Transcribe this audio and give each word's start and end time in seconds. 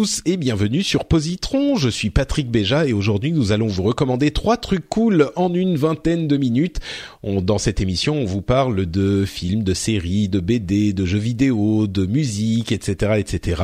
Tous 0.00 0.22
et 0.24 0.38
bienvenue 0.38 0.82
sur 0.82 1.04
Positron, 1.04 1.76
je 1.76 1.90
suis 1.90 2.08
Patrick 2.08 2.50
Béja 2.50 2.86
et 2.86 2.94
aujourd'hui 2.94 3.32
nous 3.32 3.52
allons 3.52 3.66
vous 3.66 3.82
recommander 3.82 4.30
trois 4.30 4.56
trucs 4.56 4.88
cool 4.88 5.30
en 5.36 5.52
une 5.52 5.76
vingtaine 5.76 6.26
de 6.26 6.38
minutes. 6.38 6.78
On, 7.22 7.42
dans 7.42 7.58
cette 7.58 7.82
émission 7.82 8.14
on 8.14 8.24
vous 8.24 8.40
parle 8.40 8.86
de 8.86 9.26
films, 9.26 9.62
de 9.62 9.74
séries, 9.74 10.30
de 10.30 10.40
BD, 10.40 10.94
de 10.94 11.04
jeux 11.04 11.18
vidéo, 11.18 11.86
de 11.86 12.06
musique, 12.06 12.72
etc. 12.72 13.16
etc. 13.18 13.62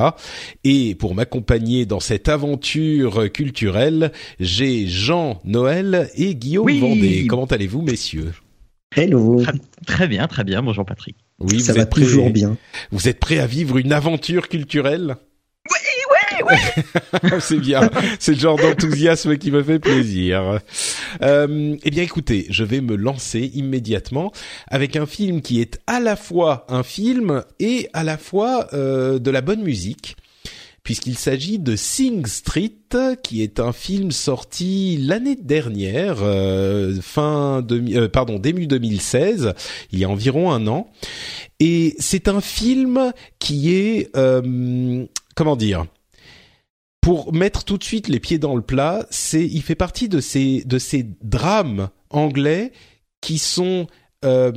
Et 0.62 0.94
pour 0.94 1.14
m'accompagner 1.14 1.86
dans 1.86 2.00
cette 2.00 2.28
aventure 2.28 3.32
culturelle, 3.32 4.12
j'ai 4.38 4.86
Jean 4.86 5.40
Noël 5.46 6.10
et 6.16 6.34
Guillaume 6.34 6.66
Oui. 6.66 6.80
Vendée. 6.80 7.26
Comment 7.26 7.46
allez-vous 7.46 7.80
messieurs? 7.80 8.34
Hello. 8.94 9.42
Très, 9.42 9.54
très 9.86 10.06
bien, 10.06 10.26
très 10.26 10.44
bien. 10.44 10.62
Bonjour 10.62 10.84
Patrick. 10.84 11.16
Oui, 11.38 11.60
ça 11.60 11.72
vous 11.72 11.78
va 11.78 11.84
êtes 11.84 11.90
toujours 11.92 12.28
bien. 12.28 12.58
Vous 12.90 13.08
êtes 13.08 13.20
prêts 13.20 13.38
à 13.38 13.46
vivre 13.46 13.78
une 13.78 13.94
aventure 13.94 14.50
culturelle? 14.50 15.16
Oui, 15.70 15.95
c'est 17.40 17.58
bien. 17.58 17.90
C'est 18.18 18.32
le 18.32 18.38
genre 18.38 18.56
d'enthousiasme 18.58 19.36
qui 19.38 19.50
me 19.50 19.62
fait 19.62 19.78
plaisir. 19.78 20.60
Euh, 21.22 21.76
eh 21.82 21.90
bien, 21.90 22.02
écoutez, 22.02 22.46
je 22.50 22.64
vais 22.64 22.80
me 22.80 22.96
lancer 22.96 23.50
immédiatement 23.54 24.32
avec 24.68 24.96
un 24.96 25.06
film 25.06 25.40
qui 25.42 25.60
est 25.60 25.78
à 25.86 26.00
la 26.00 26.16
fois 26.16 26.66
un 26.68 26.82
film 26.82 27.42
et 27.60 27.88
à 27.92 28.04
la 28.04 28.18
fois 28.18 28.68
euh, 28.72 29.18
de 29.18 29.30
la 29.30 29.40
bonne 29.40 29.62
musique. 29.62 30.16
Puisqu'il 30.82 31.18
s'agit 31.18 31.58
de 31.58 31.74
Sing 31.74 32.24
Street, 32.26 32.70
qui 33.24 33.42
est 33.42 33.58
un 33.58 33.72
film 33.72 34.12
sorti 34.12 34.96
l'année 35.00 35.34
dernière, 35.34 36.18
euh, 36.22 36.94
fin 37.02 37.60
demi- 37.60 37.96
euh, 37.96 38.06
pardon 38.08 38.38
début 38.38 38.68
2016, 38.68 39.52
il 39.90 39.98
y 39.98 40.04
a 40.04 40.08
environ 40.08 40.52
un 40.52 40.68
an, 40.68 40.88
et 41.58 41.96
c'est 41.98 42.28
un 42.28 42.40
film 42.40 43.12
qui 43.40 43.74
est 43.74 44.16
euh, 44.16 45.04
comment 45.34 45.56
dire 45.56 45.86
pour 47.06 47.32
mettre 47.32 47.62
tout 47.62 47.78
de 47.78 47.84
suite 47.84 48.08
les 48.08 48.18
pieds 48.18 48.40
dans 48.40 48.56
le 48.56 48.62
plat, 48.62 49.06
c'est 49.10 49.46
il 49.46 49.62
fait 49.62 49.76
partie 49.76 50.08
de 50.08 50.18
ces 50.18 50.64
de 50.64 50.76
ces 50.76 51.06
drames 51.22 51.90
anglais 52.10 52.72
qui 53.20 53.38
sont 53.38 53.86
euh, 54.24 54.50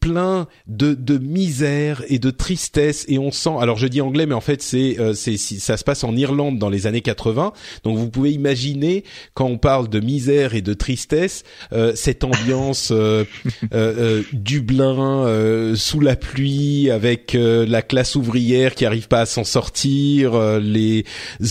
pleins 0.00 0.48
de, 0.66 0.94
de 0.94 1.18
misère 1.18 2.02
et 2.08 2.18
de 2.18 2.30
tristesse 2.30 3.04
et 3.08 3.18
on 3.18 3.30
sent 3.30 3.54
alors 3.60 3.76
je 3.78 3.86
dis 3.86 4.00
anglais 4.00 4.26
mais 4.26 4.34
en 4.34 4.40
fait 4.40 4.62
c'est 4.62 4.98
euh, 4.98 5.14
c'est 5.14 5.36
ça 5.36 5.76
se 5.76 5.84
passe 5.84 6.02
en 6.02 6.16
Irlande 6.16 6.58
dans 6.58 6.68
les 6.68 6.88
années 6.88 7.02
80 7.02 7.52
donc 7.84 7.98
vous 7.98 8.10
pouvez 8.10 8.32
imaginer 8.32 9.04
quand 9.34 9.46
on 9.46 9.58
parle 9.58 9.88
de 9.88 10.00
misère 10.00 10.54
et 10.54 10.60
de 10.60 10.74
tristesse 10.74 11.44
euh, 11.72 11.92
cette 11.94 12.24
ambiance 12.24 12.90
euh, 12.90 13.24
euh, 13.72 13.94
euh, 13.96 14.22
Dublin 14.32 15.24
euh, 15.26 15.76
sous 15.76 16.00
la 16.00 16.16
pluie 16.16 16.90
avec 16.90 17.36
euh, 17.36 17.64
la 17.64 17.82
classe 17.82 18.16
ouvrière 18.16 18.74
qui 18.74 18.86
arrive 18.86 19.06
pas 19.06 19.20
à 19.20 19.26
s'en 19.26 19.44
sortir 19.44 20.34
euh, 20.34 20.58
les 20.58 21.04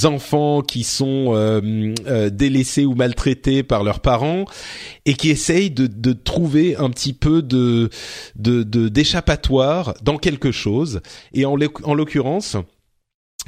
enfants 0.03 0.61
qui 0.61 0.83
sont 0.83 1.33
euh, 1.33 1.93
euh, 2.07 2.29
délaissés 2.29 2.85
ou 2.85 2.95
maltraités 2.95 3.63
par 3.63 3.83
leurs 3.85 4.01
parents 4.01 4.45
et 5.05 5.13
qui 5.13 5.29
essayent 5.29 5.71
de, 5.71 5.87
de 5.87 6.13
trouver 6.13 6.75
un 6.75 6.89
petit 6.89 7.13
peu 7.13 7.41
de 7.45 7.89
de 8.35 8.63
de- 8.63 8.89
d'échappatoire 8.89 9.93
dans 10.01 10.17
quelque 10.17 10.51
chose. 10.51 11.01
Et 11.33 11.45
en 11.45 11.55
l'occurrence 11.55 12.57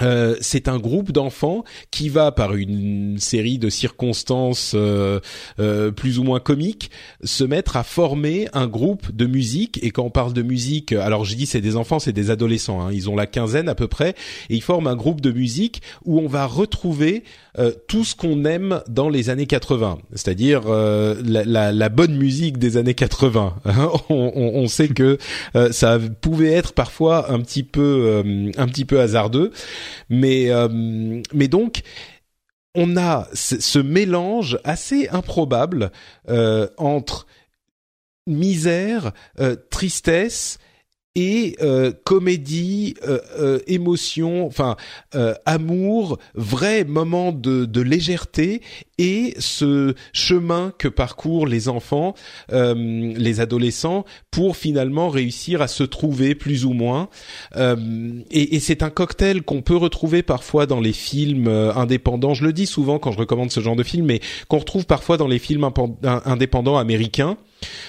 euh, 0.01 0.35
c'est 0.41 0.67
un 0.67 0.77
groupe 0.77 1.11
d'enfants 1.11 1.63
qui 1.89 2.09
va 2.09 2.31
par 2.31 2.53
une 2.53 3.17
série 3.19 3.57
de 3.57 3.69
circonstances 3.69 4.73
euh, 4.75 5.19
euh, 5.59 5.89
plus 5.91 6.19
ou 6.19 6.23
moins 6.23 6.39
comiques 6.39 6.91
se 7.23 7.43
mettre 7.43 7.77
à 7.77 7.83
former 7.83 8.47
un 8.53 8.67
groupe 8.67 9.11
de 9.11 9.25
musique. 9.25 9.79
Et 9.83 9.89
quand 9.89 10.03
on 10.03 10.11
parle 10.11 10.33
de 10.33 10.43
musique 10.43 10.91
alors 10.91 11.25
je 11.25 11.35
dis 11.35 11.47
c'est 11.47 11.61
des 11.61 11.75
enfants 11.75 11.97
c'est 11.97 12.13
des 12.13 12.29
adolescents 12.29 12.81
hein, 12.81 12.91
ils 12.93 13.09
ont 13.09 13.15
la 13.15 13.25
quinzaine 13.25 13.69
à 13.69 13.75
peu 13.75 13.87
près. 13.87 14.13
Et 14.49 14.55
ils 14.55 14.61
forment 14.61 14.87
un 14.87 14.95
groupe 14.95 15.21
de 15.21 15.31
musique 15.31 15.81
où 16.05 16.19
on 16.19 16.27
va 16.27 16.45
retrouver 16.45 17.23
euh, 17.59 17.71
tout 17.87 18.03
ce 18.03 18.15
qu'on 18.15 18.45
aime 18.45 18.81
dans 18.87 19.09
les 19.09 19.29
années 19.29 19.47
80 19.47 19.99
c'est-à-dire 20.13 20.63
euh, 20.67 21.15
la, 21.25 21.43
la, 21.43 21.71
la 21.71 21.89
bonne 21.89 22.15
musique 22.15 22.57
des 22.57 22.77
années 22.77 22.93
80 22.93 23.55
on, 24.09 24.33
on, 24.35 24.51
on 24.55 24.67
sait 24.67 24.89
que 24.89 25.17
euh, 25.55 25.71
ça 25.71 25.99
pouvait 26.21 26.51
être 26.51 26.73
parfois 26.73 27.31
un 27.31 27.39
petit 27.41 27.63
peu 27.63 28.23
euh, 28.25 28.51
un 28.57 28.67
petit 28.67 28.85
peu 28.85 28.99
hasardeux. 28.99 29.51
Mais 30.09 30.49
euh, 30.49 30.67
mais 31.33 31.47
donc 31.47 31.81
on 32.75 32.97
a 32.97 33.27
ce, 33.33 33.79
mélange 33.79 34.59
assez 34.63 35.07
improbable 35.09 35.91
entre 36.77 37.25
misère, 38.27 39.13
tristesse 39.71 40.59
et 41.17 41.55
euh, 41.63 41.91
comédie, 42.03 42.93
euh, 43.07 43.17
euh, 43.39 43.59
émotion, 43.65 44.45
enfin 44.45 44.75
euh, 45.15 45.33
amour, 45.47 46.19
vrai 46.35 46.83
moment 46.83 47.31
de, 47.31 47.65
de 47.65 47.81
légèreté 47.81 48.61
et 48.99 49.33
ce 49.39 49.95
chemin 50.13 50.71
que 50.77 50.87
parcourent 50.87 51.47
les 51.47 51.69
enfants, 51.69 52.13
euh, 52.51 52.75
les 53.15 53.39
adolescents, 53.39 54.05
pour 54.29 54.57
finalement 54.57 55.09
réussir 55.09 55.63
à 55.63 55.67
se 55.67 55.83
trouver 55.83 56.35
plus 56.35 56.65
ou 56.65 56.73
moins. 56.73 57.09
Et 57.55 58.55
et 58.55 58.59
c'est 58.59 58.83
un 58.83 58.91
cocktail 58.91 59.41
qu'on 59.41 59.63
peut 59.63 59.75
retrouver 59.75 60.21
parfois 60.21 60.67
dans 60.67 60.79
les 60.79 60.93
films 60.93 61.47
indépendants. 61.47 62.35
Je 62.35 62.45
le 62.45 62.53
dis 62.53 62.67
souvent 62.67 62.99
quand 62.99 63.11
je 63.11 63.17
recommande 63.17 63.51
ce 63.51 63.59
genre 63.59 63.75
de 63.75 63.83
film, 63.83 64.05
mais 64.05 64.19
qu'on 64.47 64.59
retrouve 64.59 64.85
parfois 64.85 65.17
dans 65.17 65.27
les 65.27 65.39
films 65.39 65.67
indépendants 66.25 66.77
américains 66.77 67.37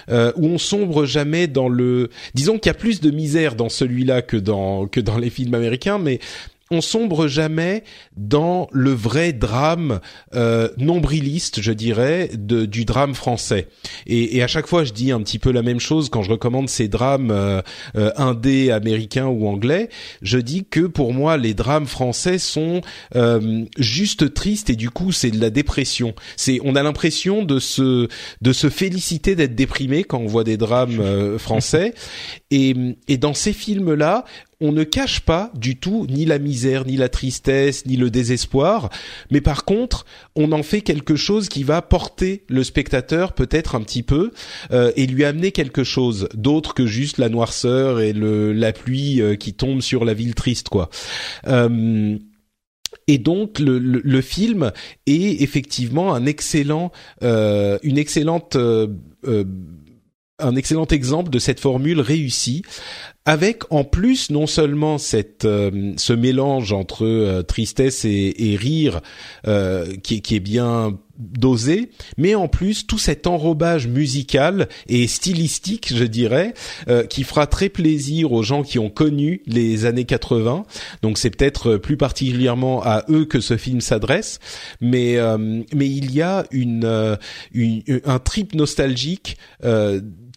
euh, 0.08 0.32
où 0.36 0.46
on 0.46 0.58
sombre 0.58 1.04
jamais 1.04 1.46
dans 1.46 1.68
le. 1.68 2.10
Disons 2.34 2.58
qu'il 2.58 2.70
y 2.70 2.74
a 2.74 2.78
plus 2.78 3.00
de 3.00 3.10
misère 3.10 3.54
dans 3.54 3.68
celui-là 3.68 4.22
que 4.22 4.36
dans 4.36 4.86
que 4.86 5.00
dans 5.00 5.18
les 5.18 5.30
films 5.30 5.54
américains, 5.54 5.98
mais 5.98 6.20
on 6.70 6.80
sombre 6.80 7.28
jamais 7.28 7.84
dans 8.16 8.68
le 8.72 8.92
vrai 8.92 9.32
drame 9.32 10.00
euh, 10.34 10.68
nombriliste, 10.76 11.60
je 11.60 11.72
dirais, 11.72 12.30
de, 12.34 12.66
du 12.66 12.84
drame 12.84 13.14
français. 13.14 13.68
Et, 14.06 14.36
et 14.36 14.42
à 14.42 14.46
chaque 14.46 14.66
fois, 14.66 14.84
je 14.84 14.92
dis 14.92 15.12
un 15.12 15.20
petit 15.22 15.38
peu 15.38 15.50
la 15.50 15.62
même 15.62 15.80
chose 15.80 16.08
quand 16.08 16.22
je 16.22 16.30
recommande 16.30 16.68
ces 16.68 16.88
drames 16.88 17.30
euh, 17.30 17.62
euh, 17.96 18.10
indés, 18.16 18.70
américains 18.70 19.26
ou 19.26 19.46
anglais. 19.48 19.88
Je 20.22 20.38
dis 20.38 20.64
que 20.64 20.80
pour 20.80 21.12
moi, 21.12 21.36
les 21.36 21.54
drames 21.54 21.86
français 21.86 22.38
sont 22.38 22.80
euh, 23.16 23.64
juste 23.78 24.34
tristes 24.34 24.70
et 24.70 24.76
du 24.76 24.90
coup, 24.90 25.12
c'est 25.12 25.30
de 25.30 25.40
la 25.40 25.50
dépression. 25.50 26.14
C'est, 26.36 26.60
on 26.64 26.74
a 26.74 26.82
l'impression 26.82 27.44
de 27.44 27.58
se 27.58 28.08
de 28.40 28.52
se 28.52 28.68
féliciter 28.68 29.34
d'être 29.34 29.54
déprimé 29.54 30.04
quand 30.04 30.18
on 30.18 30.26
voit 30.26 30.44
des 30.44 30.56
drames 30.56 31.00
euh, 31.00 31.38
français. 31.38 31.94
Et, 32.50 32.74
et 33.08 33.18
dans 33.18 33.34
ces 33.34 33.52
films-là, 33.52 34.24
on 34.60 34.72
ne 34.72 34.82
cache 34.82 35.20
pas 35.20 35.52
du 35.54 35.76
tout 35.76 36.06
ni 36.08 36.24
la 36.24 36.38
misère, 36.38 36.86
ni 36.86 36.96
la 36.96 37.08
tristesse, 37.08 37.84
ni 37.86 37.96
le 37.96 38.10
désespoir, 38.10 38.90
mais 39.30 39.40
par 39.40 39.64
contre, 39.64 40.06
on 40.34 40.50
en 40.52 40.62
fait 40.62 40.80
quelque 40.80 41.14
chose 41.14 41.48
qui 41.48 41.62
va 41.62 41.82
porter 41.82 42.44
le 42.48 42.64
spectateur 42.64 43.34
peut-être 43.34 43.74
un 43.74 43.82
petit 43.82 44.02
peu 44.02 44.32
euh, 44.72 44.90
et 44.96 45.06
lui 45.06 45.24
amener 45.24 45.52
quelque 45.52 45.84
chose 45.84 46.28
d'autre 46.34 46.74
que 46.74 46.86
juste 46.86 47.18
la 47.18 47.28
noirceur 47.28 48.00
et 48.00 48.12
le, 48.12 48.52
la 48.52 48.72
pluie 48.72 49.20
euh, 49.20 49.36
qui 49.36 49.52
tombe 49.52 49.80
sur 49.80 50.04
la 50.04 50.14
ville 50.14 50.34
triste, 50.34 50.70
quoi. 50.70 50.88
Euh, 51.46 52.18
et 53.06 53.18
donc 53.18 53.58
le, 53.58 53.78
le, 53.78 54.00
le 54.04 54.20
film 54.20 54.72
est 55.06 55.42
effectivement 55.42 56.14
un 56.14 56.26
excellent, 56.26 56.92
euh, 57.22 57.78
une 57.82 57.98
excellente, 57.98 58.56
euh, 58.56 58.88
un 60.38 60.56
excellent 60.56 60.86
exemple 60.86 61.30
de 61.30 61.38
cette 61.38 61.60
formule 61.60 62.00
réussie 62.00 62.62
avec 63.24 63.62
en 63.70 63.84
plus 63.84 64.30
non 64.30 64.46
seulement 64.46 64.96
cette 64.96 65.42
ce 65.42 66.12
mélange 66.12 66.72
entre 66.72 67.42
tristesse 67.42 68.04
et, 68.06 68.34
et 68.38 68.56
rire 68.56 69.00
qui, 70.02 70.22
qui 70.22 70.36
est 70.36 70.40
bien 70.40 70.98
dosé, 71.18 71.90
mais 72.16 72.34
en 72.34 72.48
plus 72.48 72.86
tout 72.86 72.98
cet 72.98 73.26
enrobage 73.26 73.88
musical 73.88 74.68
et 74.88 75.06
stylistique, 75.06 75.92
je 75.94 76.04
dirais, 76.04 76.54
euh, 76.88 77.04
qui 77.04 77.24
fera 77.24 77.46
très 77.46 77.68
plaisir 77.68 78.32
aux 78.32 78.42
gens 78.42 78.62
qui 78.62 78.78
ont 78.78 78.90
connu 78.90 79.42
les 79.46 79.84
années 79.84 80.04
80. 80.04 80.64
Donc 81.02 81.18
c'est 81.18 81.30
peut-être 81.30 81.76
plus 81.76 81.96
particulièrement 81.96 82.82
à 82.82 83.04
eux 83.08 83.24
que 83.24 83.40
ce 83.40 83.56
film 83.56 83.80
s'adresse, 83.80 84.38
mais 84.80 85.18
euh, 85.18 85.62
mais 85.74 85.88
il 85.88 86.14
y 86.14 86.22
a 86.22 86.44
une, 86.50 86.84
euh, 86.84 87.16
une 87.52 87.82
un 88.04 88.18
trip 88.18 88.54
nostalgique 88.54 89.36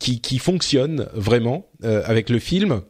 qui 0.01 0.39
fonctionne 0.39 1.07
vraiment 1.13 1.69
avec 1.83 2.29
le 2.29 2.39
film 2.39 2.81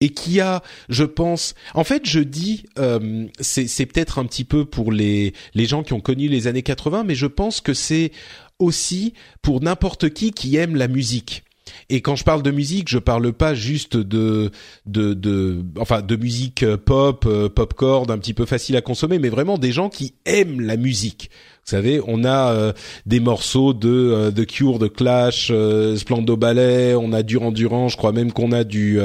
et 0.00 0.10
qui 0.10 0.40
a, 0.40 0.62
je 0.88 1.04
pense, 1.04 1.54
en 1.74 1.84
fait, 1.84 2.06
je 2.06 2.20
dis, 2.20 2.64
euh, 2.78 3.26
c'est 3.40 3.86
peut-être 3.86 4.18
un 4.18 4.24
petit 4.24 4.44
peu 4.44 4.64
pour 4.64 4.92
les 4.92 5.34
les 5.54 5.66
gens 5.66 5.82
qui 5.82 5.92
ont 5.92 6.00
connu 6.00 6.28
les 6.28 6.46
années 6.46 6.62
80, 6.62 7.04
mais 7.04 7.14
je 7.14 7.26
pense 7.26 7.60
que 7.60 7.74
c'est 7.74 8.10
aussi 8.58 9.12
pour 9.42 9.60
n'importe 9.60 10.10
qui 10.10 10.32
qui 10.32 10.56
aime 10.56 10.76
la 10.76 10.88
musique. 10.88 11.44
Et 11.88 12.00
quand 12.00 12.16
je 12.16 12.24
parle 12.24 12.42
de 12.42 12.50
musique, 12.50 12.88
je 12.88 12.98
parle 12.98 13.32
pas 13.32 13.54
juste 13.54 13.96
de 13.96 14.50
de, 14.86 15.62
enfin 15.78 16.00
de 16.00 16.16
musique 16.16 16.64
pop, 16.76 17.24
euh, 17.26 17.48
popcorn, 17.48 18.10
un 18.10 18.18
petit 18.18 18.34
peu 18.34 18.46
facile 18.46 18.76
à 18.76 18.80
consommer, 18.80 19.18
mais 19.18 19.28
vraiment 19.28 19.58
des 19.58 19.70
gens 19.70 19.90
qui 19.90 20.14
aiment 20.24 20.60
la 20.60 20.76
musique. 20.76 21.30
Vous 21.70 21.76
savez, 21.76 22.00
on 22.08 22.24
a 22.24 22.52
euh, 22.52 22.72
des 23.06 23.20
morceaux 23.20 23.72
de 23.72 23.88
euh, 23.88 24.32
The 24.32 24.44
Cure, 24.44 24.80
de 24.80 24.88
Clash, 24.88 25.50
euh, 25.52 25.94
Splendo 25.94 26.36
Ballet, 26.36 26.96
on 26.96 27.12
a 27.12 27.22
Duran 27.22 27.52
Duran, 27.52 27.88
je 27.88 27.96
crois 27.96 28.10
même 28.10 28.32
qu'on 28.32 28.50
a 28.50 28.64
du 28.64 28.98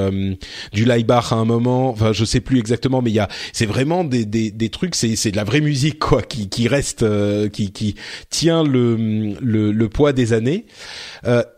du 0.74 0.84
Laibach 0.84 1.32
à 1.32 1.36
un 1.36 1.46
moment. 1.46 1.90
Enfin, 1.90 2.12
je 2.12 2.26
sais 2.26 2.40
plus 2.40 2.58
exactement, 2.58 3.04
mais 3.04 3.12
il 3.12 3.14
y 3.14 3.20
a, 3.20 3.28
c'est 3.54 3.68
vraiment 3.68 4.04
des 4.04 4.26
des, 4.26 4.50
des 4.50 4.70
trucs, 4.70 4.96
c'est 4.96 5.16
c'est 5.16 5.30
de 5.30 5.36
la 5.36 5.44
vraie 5.44 5.62
musique 5.62 6.00
quoi, 6.00 6.24
qui 6.24 6.50
qui 6.50 6.68
reste, 6.68 7.06
qui 7.52 7.72
qui 7.72 7.94
tient 8.32 8.64
le 8.64 9.36
le, 9.40 9.72
le 9.72 9.90
poids 9.90 10.12
des 10.12 10.34
années. 10.34 10.66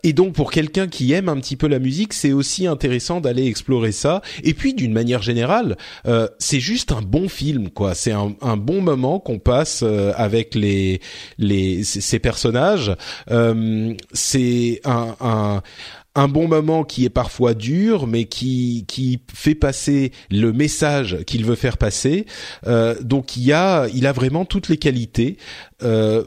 et 0.02 0.12
donc 0.12 0.34
pour 0.34 0.50
quelqu'un 0.50 0.88
qui 0.88 1.12
aime 1.12 1.30
un 1.30 1.36
petit 1.36 1.56
peu 1.56 1.68
la 1.68 1.78
musique, 1.78 2.12
c'est 2.12 2.32
aussi 2.32 2.66
intéressant 2.66 3.22
d'aller 3.22 3.46
explorer 3.46 3.92
ça. 3.92 4.20
Et 4.44 4.52
puis 4.52 4.74
d'une 4.74 4.92
manière 4.92 5.22
générale, 5.22 5.78
c'est 6.38 6.60
juste 6.60 6.92
un 6.92 7.00
bon 7.00 7.30
film 7.30 7.70
quoi. 7.70 7.94
C'est 7.94 8.12
un 8.12 8.34
un 8.42 8.58
bon 8.58 8.82
moment 8.82 9.20
qu'on 9.20 9.38
passe 9.38 9.82
avec 10.14 10.54
les 10.54 10.97
les, 11.38 11.84
ces 11.84 12.18
personnages. 12.18 12.94
Euh, 13.30 13.94
c'est 14.12 14.80
un, 14.84 15.16
un 15.20 15.62
un 16.18 16.26
bon 16.26 16.48
moment 16.48 16.82
qui 16.82 17.04
est 17.04 17.10
parfois 17.10 17.54
dur, 17.54 18.08
mais 18.08 18.24
qui 18.24 18.84
qui 18.88 19.20
fait 19.32 19.54
passer 19.54 20.10
le 20.30 20.52
message 20.52 21.18
qu'il 21.26 21.44
veut 21.44 21.54
faire 21.54 21.78
passer. 21.78 22.26
Euh, 22.66 22.96
donc 23.00 23.36
il 23.36 23.44
y 23.44 23.52
a 23.52 23.86
il 23.94 24.06
a 24.06 24.12
vraiment 24.12 24.44
toutes 24.44 24.68
les 24.68 24.78
qualités. 24.78 25.36
Euh, 25.82 26.24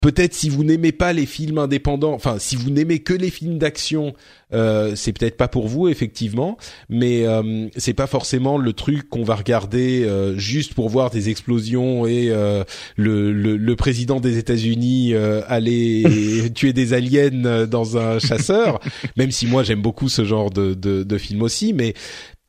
peut-être 0.00 0.32
si 0.32 0.48
vous 0.48 0.64
n'aimez 0.64 0.92
pas 0.92 1.12
les 1.12 1.26
films 1.26 1.58
indépendants, 1.58 2.14
enfin 2.14 2.38
si 2.38 2.56
vous 2.56 2.70
n'aimez 2.70 3.00
que 3.00 3.12
les 3.12 3.28
films 3.28 3.58
d'action, 3.58 4.14
euh, 4.54 4.96
c'est 4.96 5.12
peut-être 5.12 5.36
pas 5.36 5.48
pour 5.48 5.68
vous 5.68 5.88
effectivement, 5.88 6.56
mais 6.88 7.26
euh, 7.26 7.68
c'est 7.76 7.92
pas 7.92 8.06
forcément 8.06 8.56
le 8.56 8.72
truc 8.72 9.10
qu'on 9.10 9.24
va 9.24 9.34
regarder 9.34 10.04
euh, 10.04 10.38
juste 10.38 10.72
pour 10.72 10.88
voir 10.88 11.10
des 11.10 11.28
explosions 11.28 12.06
et 12.06 12.30
euh, 12.30 12.64
le, 12.96 13.30
le, 13.32 13.58
le, 13.58 13.76
président 13.76 14.20
des 14.20 14.38
États-Unis 14.38 15.14
aller 15.14 16.50
tuer 16.54 16.72
des 16.72 16.94
aliens 16.94 17.66
dans 17.66 17.98
un 17.98 18.18
chasseur. 18.18 18.80
même 19.16 19.30
si 19.30 19.46
moi 19.46 19.62
j'aime 19.64 19.82
beaucoup 19.82 20.08
ce 20.08 20.24
genre 20.24 20.50
de, 20.50 20.72
de, 20.72 21.02
de 21.02 21.18
film 21.18 21.42
aussi, 21.42 21.74
mais 21.74 21.92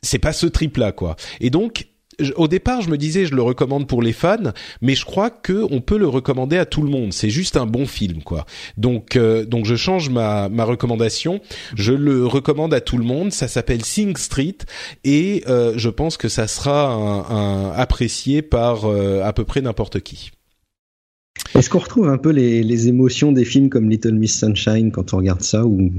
c'est 0.03 0.19
pas 0.19 0.33
ce 0.33 0.47
trip 0.47 0.77
là 0.77 0.93
quoi. 0.93 1.17
Et 1.41 1.49
donc 1.49 1.90
au 2.35 2.47
départ, 2.47 2.81
je 2.81 2.89
me 2.89 2.97
disais, 2.97 3.25
je 3.25 3.35
le 3.35 3.41
recommande 3.41 3.87
pour 3.87 4.01
les 4.01 4.13
fans, 4.13 4.51
mais 4.81 4.95
je 4.95 5.05
crois 5.05 5.29
que 5.29 5.65
on 5.71 5.81
peut 5.81 5.97
le 5.97 6.07
recommander 6.07 6.57
à 6.57 6.65
tout 6.65 6.81
le 6.81 6.89
monde. 6.89 7.13
C'est 7.13 7.29
juste 7.29 7.57
un 7.57 7.65
bon 7.65 7.85
film, 7.85 8.21
quoi. 8.23 8.45
Donc, 8.77 9.15
euh, 9.15 9.45
donc 9.45 9.65
je 9.65 9.75
change 9.75 10.09
ma 10.09 10.49
ma 10.49 10.63
recommandation. 10.63 11.41
Je 11.75 11.93
le 11.93 12.25
recommande 12.25 12.73
à 12.73 12.81
tout 12.81 12.97
le 12.97 13.03
monde. 13.03 13.31
Ça 13.31 13.47
s'appelle 13.47 13.83
Sing 13.83 14.15
Street 14.17 14.57
et 15.03 15.43
euh, 15.47 15.73
je 15.77 15.89
pense 15.89 16.17
que 16.17 16.29
ça 16.29 16.47
sera 16.47 16.91
un, 16.93 17.71
apprécié 17.71 18.41
par 18.41 18.85
euh, 18.85 19.23
à 19.23 19.33
peu 19.33 19.45
près 19.45 19.61
n'importe 19.61 20.01
qui. 20.01 20.31
Est-ce 21.55 21.69
qu'on 21.69 21.79
retrouve 21.79 22.07
un 22.09 22.17
peu 22.17 22.29
les, 22.29 22.61
les, 22.61 22.87
émotions 22.87 23.31
des 23.31 23.45
films 23.45 23.69
comme 23.69 23.89
Little 23.89 24.13
Miss 24.13 24.37
Sunshine 24.37 24.91
quand 24.91 25.13
on 25.13 25.17
regarde 25.17 25.41
ça 25.41 25.65
ou 25.65 25.91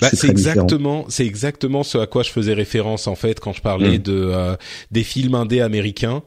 bah, 0.00 0.08
c'est 0.12 0.28
exactement, 0.28 1.04
c'est 1.08 1.26
exactement 1.26 1.82
ce 1.82 1.98
à 1.98 2.06
quoi 2.06 2.22
je 2.22 2.30
faisais 2.30 2.54
référence 2.54 3.06
en 3.06 3.14
fait 3.14 3.40
quand 3.40 3.52
je 3.52 3.62
parlais 3.62 3.98
mm. 3.98 4.02
de 4.02 4.12
euh, 4.12 4.56
des 4.90 5.02
films 5.02 5.34
indés 5.34 5.60
américains. 5.60 6.22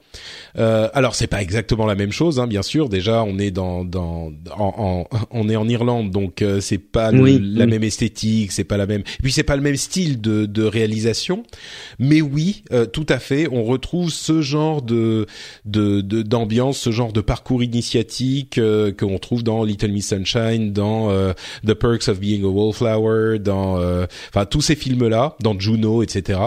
Euh, 0.58 0.90
alors 0.94 1.16
c'est 1.16 1.28
pas 1.28 1.42
exactement 1.42 1.86
la 1.86 1.96
même 1.96 2.12
chose, 2.12 2.40
hein, 2.40 2.48
bien 2.48 2.64
sûr. 2.64 2.90
Déjà, 2.90 3.24
on 3.24 3.38
est 3.40 3.52
dans 3.52 3.84
dans 3.84 4.32
en, 4.58 5.08
en 5.12 5.18
on 5.32 5.50
est 5.50 5.56
en 5.56 5.68
Irlande, 5.68 6.12
donc 6.12 6.42
euh, 6.42 6.60
c'est 6.62 6.78
pas 6.78 7.12
la 7.12 7.66
même 7.66 7.84
esthétique, 7.84 8.52
c'est 8.52 8.64
pas 8.64 8.78
la 8.78 8.86
même. 8.86 9.02
Et 9.02 9.24
puis 9.24 9.32
c'est 9.32 9.44
pas 9.44 9.56
le 9.56 9.62
même 9.62 9.76
style 9.76 10.22
de 10.22 10.46
de 10.46 10.64
réalisation. 10.64 11.44
Mais 12.00 12.22
oui, 12.22 12.64
euh, 12.72 12.86
tout 12.86 13.06
à 13.10 13.20
fait, 13.20 13.48
on 13.52 13.64
retrouve 13.64 14.12
ce 14.12 14.42
genre 14.42 14.82
de 14.82 15.26
de 15.66 16.02
d'ambiance, 16.02 16.78
ce 16.78 16.92
genre 16.92 17.14
de 17.14 17.22
parcours 17.22 17.64
initiatique 17.64 18.58
euh, 18.58 18.92
qu'on 18.92 19.18
trouve 19.18 19.44
dans 19.44 19.64
Little 19.64 19.92
Miss 19.92 20.08
Sunshine, 20.08 20.72
dans 20.72 21.10
The 21.66 21.74
Perks 21.74 22.08
of 22.08 22.20
Being 22.20 22.44
a 22.44 22.48
Wallflower 22.48 23.40
dans 23.46 23.80
euh, 23.80 24.06
enfin 24.30 24.46
tous 24.46 24.62
ces 24.62 24.76
films 24.76 25.08
là, 25.08 25.38
dans 25.40 25.58
Juno, 25.58 26.04
etc. 26.04 26.40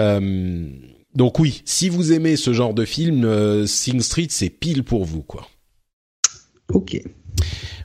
Euh, 0.00 0.66
donc 1.14 1.38
oui, 1.38 1.62
si 1.64 1.88
vous 1.88 2.12
aimez 2.12 2.36
ce 2.36 2.52
genre 2.52 2.74
de 2.74 2.84
film, 2.84 3.24
euh, 3.24 3.66
Sing 3.66 4.00
Street 4.00 4.28
c'est 4.30 4.50
pile 4.50 4.82
pour 4.82 5.04
vous 5.04 5.22
quoi. 5.22 5.46
Ok. 6.72 7.00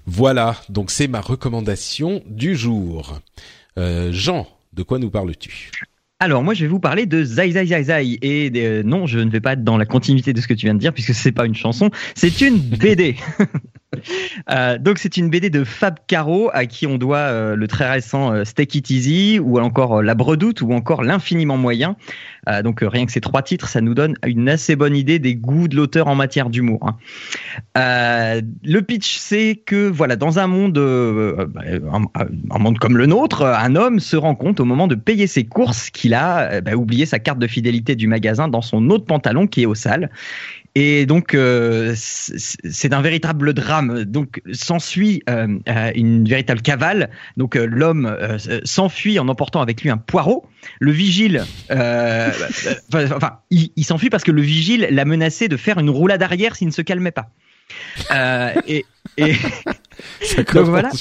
Voilà, 0.06 0.56
donc 0.70 0.90
c'est 0.90 1.08
ma 1.08 1.22
recommandation 1.22 2.24
du 2.26 2.56
jour. 2.56 3.20
Jean, 4.10 4.48
de 4.74 4.82
quoi 4.82 4.98
nous 4.98 5.12
parles-tu? 5.12 5.72
Alors 6.20 6.42
moi 6.42 6.56
je 6.56 6.64
vais 6.64 6.68
vous 6.68 6.80
parler 6.80 7.06
de 7.06 7.24
Zai 7.24 7.52
Zai 7.52 7.68
Zai 7.68 7.84
Zai 7.84 8.18
et 8.24 8.84
non 8.84 9.06
je 9.06 9.20
ne 9.20 9.30
vais 9.30 9.42
pas 9.42 9.54
être 9.54 9.64
dans 9.64 9.78
la 9.78 9.86
continuité 9.86 10.34
de 10.34 10.42
ce 10.42 10.48
que 10.48 10.56
tu 10.56 10.66
viens 10.66 10.74
de 10.74 10.80
dire 10.80 10.94
puisque 10.94 11.14
c'est 11.14 11.32
pas 11.32 11.46
une 11.46 11.54
chanson, 11.54 11.92
c'est 12.16 12.42
une 12.42 12.58
BD. 12.58 13.18
Euh, 14.50 14.78
donc 14.78 14.98
c'est 15.00 15.18
une 15.18 15.30
BD 15.30 15.50
de 15.50 15.64
Fab 15.64 15.98
Caro 16.08 16.50
à 16.54 16.66
qui 16.66 16.88
on 16.88 16.98
doit 16.98 17.18
euh, 17.18 17.56
le 17.56 17.68
très 17.68 17.90
récent 17.90 18.34
euh, 18.34 18.44
It 18.58 18.90
Easy 18.90 19.40
ou 19.40 19.60
encore 19.60 20.02
La 20.02 20.16
Bredoute 20.16 20.62
ou 20.62 20.74
encore 20.74 21.04
L'infiniment 21.04 21.58
moyen. 21.58 21.96
donc 22.64 22.80
rien 22.82 23.06
que 23.06 23.12
ces 23.12 23.22
trois 23.22 23.42
titres, 23.42 23.68
ça 23.68 23.82
nous 23.82 23.94
donne 23.94 24.16
une 24.26 24.50
assez 24.50 24.76
bonne 24.76 24.96
idée 24.96 25.20
des 25.20 25.36
goûts 25.36 25.68
de 25.68 25.76
l'auteur 25.76 26.08
en 26.08 26.16
matière 26.16 26.50
d'humour. 26.50 26.80
Hein. 27.76 28.42
le 28.64 28.80
pitch 28.82 29.18
c'est 29.18 29.56
que 29.56 29.88
voilà 29.90 30.16
dans 30.16 30.40
un 30.40 30.48
monde 30.48 30.78
bah, 30.78 31.62
un, 32.52 32.60
monde 32.60 32.80
comme 32.80 32.98
le 32.98 33.06
nôtre, 33.06 33.44
un 33.44 33.76
homme 33.76 34.00
se 34.00 34.16
rend 34.16 34.36
compte 34.36 34.60
au 34.60 34.66
moment 34.66 34.88
de 34.88 34.96
payer 34.96 35.28
ses 35.28 35.46
courses 35.46 35.90
qu'il 35.90 36.14
a 36.14 36.62
bah, 36.62 36.76
oublié 36.76 37.06
sa 37.06 37.20
carte 37.20 37.40
de 37.40 37.48
fidélité 37.48 37.96
du 37.96 38.08
magasin 38.08 38.48
dans 38.48 38.62
son 38.62 38.90
autre 38.90 39.06
pantalon 39.06 39.48
qui 39.48 39.64
est 39.64 39.66
au 39.66 39.76
sale 39.76 40.10
et 40.76 41.06
donc, 41.06 41.34
euh, 41.34 41.94
c'est 41.96 42.94
un 42.94 43.02
véritable 43.02 43.54
drame. 43.54 44.04
Donc, 44.04 44.42
s'ensuit 44.52 45.24
euh, 45.28 45.58
euh, 45.68 45.92
une 45.96 46.28
véritable 46.28 46.62
cavale. 46.62 47.10
Donc, 47.36 47.56
l'homme 47.56 48.16
s'enfuit 48.64 49.18
en 49.18 49.28
emportant 49.28 49.62
avec 49.62 49.82
lui 49.82 49.90
un 49.90 49.98
poireau. 49.98 50.46
Le 50.80 50.92
vigile, 50.92 51.46
enfin, 51.72 53.40
il, 53.50 53.84
s'enfuit 53.84 54.10
parce 54.10 54.24
que 54.24 54.32
le 54.32 54.42
vigile 54.42 54.88
l'a 54.92 55.06
menacé 55.06 55.48
de 55.48 55.58
faire 55.58 55.80
une 55.80 55.90
roulade 55.90 56.22
arrière 56.22 56.56
s'il 56.56 56.68
ne 56.68 56.74
se 56.74 56.82
calmait 56.84 57.12
pas. 57.12 57.32
et, 58.68 58.86
et 59.18 59.34
donc 60.54 60.66
voilà. 60.68 60.92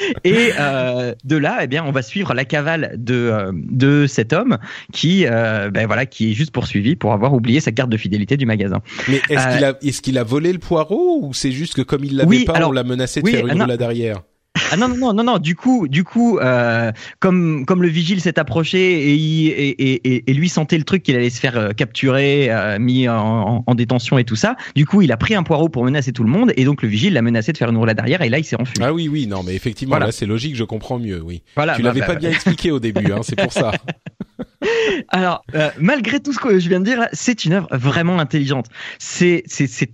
Et 0.24 0.52
euh, 0.58 1.14
de 1.24 1.36
là, 1.36 1.60
eh 1.62 1.66
bien, 1.66 1.84
on 1.84 1.90
va 1.90 2.02
suivre 2.02 2.34
la 2.34 2.44
cavale 2.44 2.94
de 2.96 3.14
euh, 3.14 3.52
de 3.54 4.06
cet 4.06 4.32
homme 4.32 4.58
qui, 4.92 5.26
euh, 5.26 5.70
ben 5.70 5.86
voilà, 5.86 6.06
qui 6.06 6.30
est 6.30 6.34
juste 6.34 6.52
poursuivi 6.52 6.96
pour 6.96 7.12
avoir 7.12 7.34
oublié 7.34 7.60
sa 7.60 7.72
carte 7.72 7.90
de 7.90 7.96
fidélité 7.96 8.36
du 8.36 8.46
magasin. 8.46 8.80
Mais 9.08 9.20
est-ce 9.28 9.54
qu'il 9.54 9.64
a 9.64 9.74
qu'il 9.74 10.18
a 10.18 10.24
volé 10.24 10.52
le 10.52 10.58
poireau 10.58 11.20
ou 11.22 11.34
c'est 11.34 11.52
juste 11.52 11.74
que 11.74 11.82
comme 11.82 12.04
il 12.04 12.16
l'avait 12.16 12.44
pas, 12.44 12.66
on 12.66 12.72
l'a 12.72 12.84
menacé 12.84 13.22
de 13.22 13.28
faire 13.28 13.46
une 13.46 13.60
roulade 13.60 13.82
arrière? 13.82 14.22
Ah 14.70 14.76
non, 14.76 14.88
non, 14.88 14.96
non, 14.96 15.14
non, 15.14 15.24
non. 15.24 15.38
Du 15.38 15.56
coup, 15.56 15.88
du 15.88 16.04
coup, 16.04 16.38
euh, 16.38 16.92
comme 17.18 17.66
comme 17.66 17.82
le 17.82 17.88
vigile 17.88 18.20
s'est 18.20 18.38
approché 18.38 18.78
et, 18.78 19.14
et, 19.14 20.06
et, 20.08 20.30
et, 20.30 20.34
lui 20.34 20.48
sentait 20.48 20.78
le 20.78 20.84
truc 20.84 21.02
qu'il 21.02 21.16
allait 21.16 21.30
se 21.30 21.40
faire 21.40 21.56
euh, 21.56 21.70
capturer, 21.72 22.48
euh, 22.50 22.78
mis 22.78 23.08
en, 23.08 23.64
en, 23.66 23.74
détention 23.74 24.18
et 24.18 24.24
tout 24.24 24.36
ça. 24.36 24.56
Du 24.76 24.86
coup, 24.86 25.02
il 25.02 25.10
a 25.10 25.16
pris 25.16 25.34
un 25.34 25.42
poireau 25.42 25.68
pour 25.68 25.84
menacer 25.84 26.12
tout 26.12 26.22
le 26.22 26.30
monde 26.30 26.52
et 26.56 26.64
donc 26.64 26.82
le 26.82 26.88
vigile 26.88 27.14
l'a 27.14 27.22
menacé 27.22 27.52
de 27.52 27.58
faire 27.58 27.70
une 27.70 27.76
roulade 27.76 27.96
derrière 27.96 28.22
et 28.22 28.28
là 28.28 28.38
il 28.38 28.44
s'est 28.44 28.60
enfui. 28.60 28.74
Ah 28.80 28.92
oui, 28.92 29.08
oui, 29.08 29.26
non, 29.26 29.42
mais 29.42 29.54
effectivement, 29.54 29.98
là 29.98 30.12
c'est 30.12 30.26
logique, 30.26 30.54
je 30.54 30.64
comprends 30.64 30.98
mieux, 30.98 31.20
oui. 31.20 31.42
Voilà, 31.56 31.74
tu 31.74 31.82
l'avais 31.82 32.00
bah, 32.00 32.06
pas 32.06 32.14
bah, 32.14 32.20
bien 32.20 32.30
expliqué 32.30 32.70
au 32.70 32.78
début, 32.78 33.10
hein, 33.12 33.20
c'est 33.22 33.36
pour 33.36 33.52
ça. 33.52 33.72
Alors, 35.08 35.44
euh, 35.54 35.70
malgré 35.78 36.20
tout 36.20 36.32
ce 36.32 36.38
que 36.38 36.58
je 36.58 36.68
viens 36.68 36.80
de 36.80 36.84
dire, 36.84 37.06
c'est 37.12 37.44
une 37.44 37.54
œuvre 37.54 37.68
vraiment 37.72 38.18
intelligente. 38.18 38.66
C'est 38.98 39.44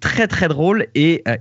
très 0.01 0.27
très 0.27 0.49
drôle 0.49 0.87
et 0.95 1.23
euh, 1.29 1.37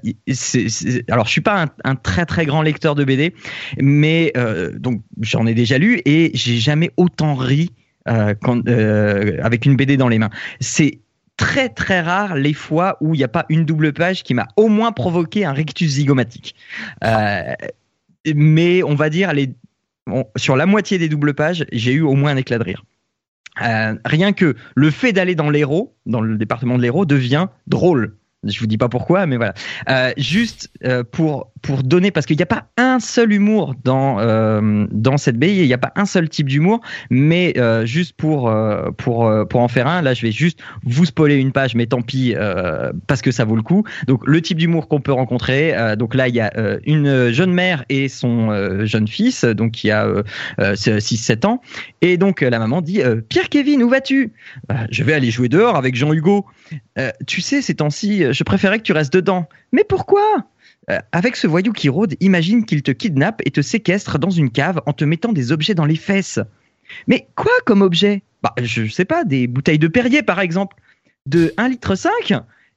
alors 1.09 1.25
je 1.25 1.31
suis 1.31 1.41
pas 1.41 1.65
un, 1.83 1.95
très 1.95 2.25
très 2.25 2.45
grand 2.45 2.61
lecteur 2.61 2.95
de 2.95 3.03
BD, 3.03 3.33
mais 3.79 4.31
euh, 4.37 4.71
donc 4.77 5.01
j'en 5.21 5.47
ai 5.47 5.53
déjà 5.53 5.77
lu 5.77 6.01
et 6.05 6.31
j'ai 6.33 6.57
jamais 6.57 6.91
autant 6.97 7.35
ri 7.35 7.71
avec 8.05 9.65
une 9.65 9.75
BD 9.75 9.97
dans 9.97 10.07
les 10.07 10.19
mains. 10.19 10.29
C'est 10.59 10.99
très 11.37 11.69
très 11.69 12.01
rare 12.01 12.35
les 12.35 12.53
fois 12.53 12.97
où 13.01 13.15
il 13.15 13.17
n'y 13.17 13.23
a 13.23 13.29
pas 13.29 13.45
une 13.49 13.65
double 13.65 13.93
page 13.93 14.21
qui 14.23 14.35
m'a 14.35 14.47
au 14.57 14.67
moins 14.67 14.91
provoqué 14.91 15.43
un 15.43 15.53
rectus 15.53 15.93
zygomatique. 15.93 16.55
mais 18.35 18.83
on 18.83 18.93
va 18.93 19.09
dire 19.09 19.33
sur 20.35 20.55
la 20.55 20.67
moitié 20.67 20.99
des 20.99 21.09
doubles 21.09 21.33
pages, 21.33 21.65
j'ai 21.71 21.93
eu 21.93 22.01
au 22.01 22.13
moins 22.13 22.31
un 22.31 22.37
éclat 22.37 22.59
de 22.59 22.63
rire. 22.63 22.85
Rien 23.57 24.33
que 24.33 24.55
le 24.75 24.91
fait 24.91 25.13
d'aller 25.13 25.35
dans 25.35 25.49
l'héros, 25.49 25.95
dans 26.05 26.21
le 26.21 26.37
département 26.37 26.77
de 26.77 26.81
l'héros, 26.81 27.05
devient 27.05 27.47
drôle. 27.67 28.17
Je 28.45 28.59
vous 28.59 28.67
dis 28.67 28.77
pas 28.77 28.89
pourquoi, 28.89 29.25
mais 29.25 29.37
voilà. 29.37 29.53
Euh, 29.89 30.11
juste 30.17 30.69
euh, 30.83 31.03
pour 31.03 31.51
pour 31.65 31.81
donner 31.81 32.11
parce 32.11 32.27
qu'il 32.27 32.37
n'y 32.37 32.43
a 32.43 32.45
pas 32.45 32.67
un 32.77 32.99
seul 32.99 33.33
humour 33.33 33.73
dans 33.83 34.19
euh, 34.19 34.85
dans 34.91 35.17
cette 35.17 35.37
BI, 35.37 35.47
il 35.47 35.65
n'y 35.65 35.73
a 35.73 35.79
pas 35.79 35.91
un 35.95 36.05
seul 36.05 36.29
type 36.29 36.47
d'humour, 36.47 36.79
mais 37.09 37.53
euh, 37.57 37.87
juste 37.87 38.13
pour 38.15 38.49
euh, 38.49 38.91
pour 38.97 39.31
pour 39.49 39.61
en 39.61 39.67
faire 39.67 39.87
un, 39.87 40.03
là 40.03 40.13
je 40.13 40.21
vais 40.21 40.31
juste 40.31 40.59
vous 40.83 41.05
spoiler 41.05 41.37
une 41.37 41.51
page, 41.51 41.73
mais 41.73 41.87
tant 41.87 42.03
pis 42.03 42.35
parce 43.07 43.23
que 43.23 43.31
ça 43.31 43.45
vaut 43.45 43.55
le 43.55 43.63
coup. 43.63 43.83
Donc 44.05 44.27
le 44.27 44.41
type 44.41 44.59
d'humour 44.59 44.87
qu'on 44.87 45.01
peut 45.01 45.11
rencontrer, 45.11 45.73
donc 45.97 46.13
là 46.13 46.27
il 46.27 46.35
y 46.35 46.39
a 46.39 46.53
une 46.85 47.31
jeune 47.31 47.51
mère 47.51 47.83
et 47.89 48.09
son 48.09 48.85
jeune 48.85 49.07
fils, 49.07 49.43
donc 49.43 49.71
qui 49.71 49.89
a 49.89 50.07
6-7 50.59 51.47
ans, 51.47 51.61
et 52.01 52.17
donc 52.17 52.41
la 52.41 52.59
maman 52.59 52.81
dit 52.81 53.01
Pierre 53.27 53.49
Kevin 53.49 53.81
où 53.81 53.89
vas-tu? 53.89 54.33
Je 54.91 55.03
vais 55.03 55.13
aller 55.13 55.31
jouer 55.31 55.49
dehors 55.49 55.77
avec 55.77 55.95
Jean 55.95 56.13
Hugo. 56.13 56.45
tu 57.25 57.41
sais 57.41 57.63
ces 57.63 57.73
temps-ci, 57.73 58.31
je 58.31 58.43
préférais 58.43 58.77
que 58.77 58.83
tu 58.83 58.93
restes 58.93 59.13
dedans. 59.13 59.47
Mais 59.71 59.83
pourquoi? 59.83 60.45
Euh, 60.89 60.99
avec 61.11 61.35
ce 61.35 61.47
voyou 61.47 61.73
qui 61.73 61.89
rôde, 61.89 62.15
imagine 62.19 62.65
qu'il 62.65 62.83
te 62.83 62.91
kidnappe 62.91 63.41
et 63.45 63.51
te 63.51 63.61
séquestre 63.61 64.19
dans 64.19 64.29
une 64.29 64.51
cave 64.51 64.81
en 64.85 64.93
te 64.93 65.03
mettant 65.03 65.33
des 65.33 65.51
objets 65.51 65.75
dans 65.75 65.85
les 65.85 65.95
fesses. 65.95 66.39
Mais 67.07 67.27
quoi 67.35 67.51
comme 67.65 67.81
objet? 67.81 68.21
Bah, 68.43 68.53
je 68.61 68.87
sais 68.87 69.05
pas, 69.05 69.23
des 69.23 69.47
bouteilles 69.47 69.79
de 69.79 69.87
Perrier 69.87 70.21
par 70.21 70.39
exemple, 70.39 70.75
de 71.25 71.53
1 71.57 71.69
litre 71.69 71.95
5 71.95 72.33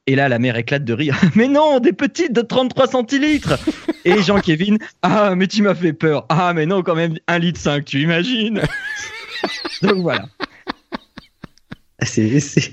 et 0.09 0.17
là, 0.17 0.31
la 0.31 0.39
mère 0.39 0.57
éclate 0.57 0.85
de 0.85 0.95
rire. 0.95 1.21
Mais 1.35 1.49
non, 1.49 1.81
des 1.81 1.93
petites 1.93 2.33
de 2.33 2.41
33 2.41 2.87
centilitres. 2.87 3.59
Et 4.07 4.23
Jean-Kévin, 4.23 4.79
ah, 5.03 5.35
mais 5.35 5.47
tu 5.47 5.61
m'as 5.61 5.75
fait 5.75 5.93
peur. 5.93 6.25
Ah, 6.31 6.55
mais 6.55 6.65
non, 6.65 6.83
quand 6.83 6.95
même, 6.95 7.19
1 7.27 7.39
litre 7.39 7.61
5, 7.61 7.85
tu 7.85 8.01
imagines? 8.01 8.63
Donc 9.83 9.97
voilà. 9.97 10.25
C'est, 12.03 12.39
c'est, 12.39 12.71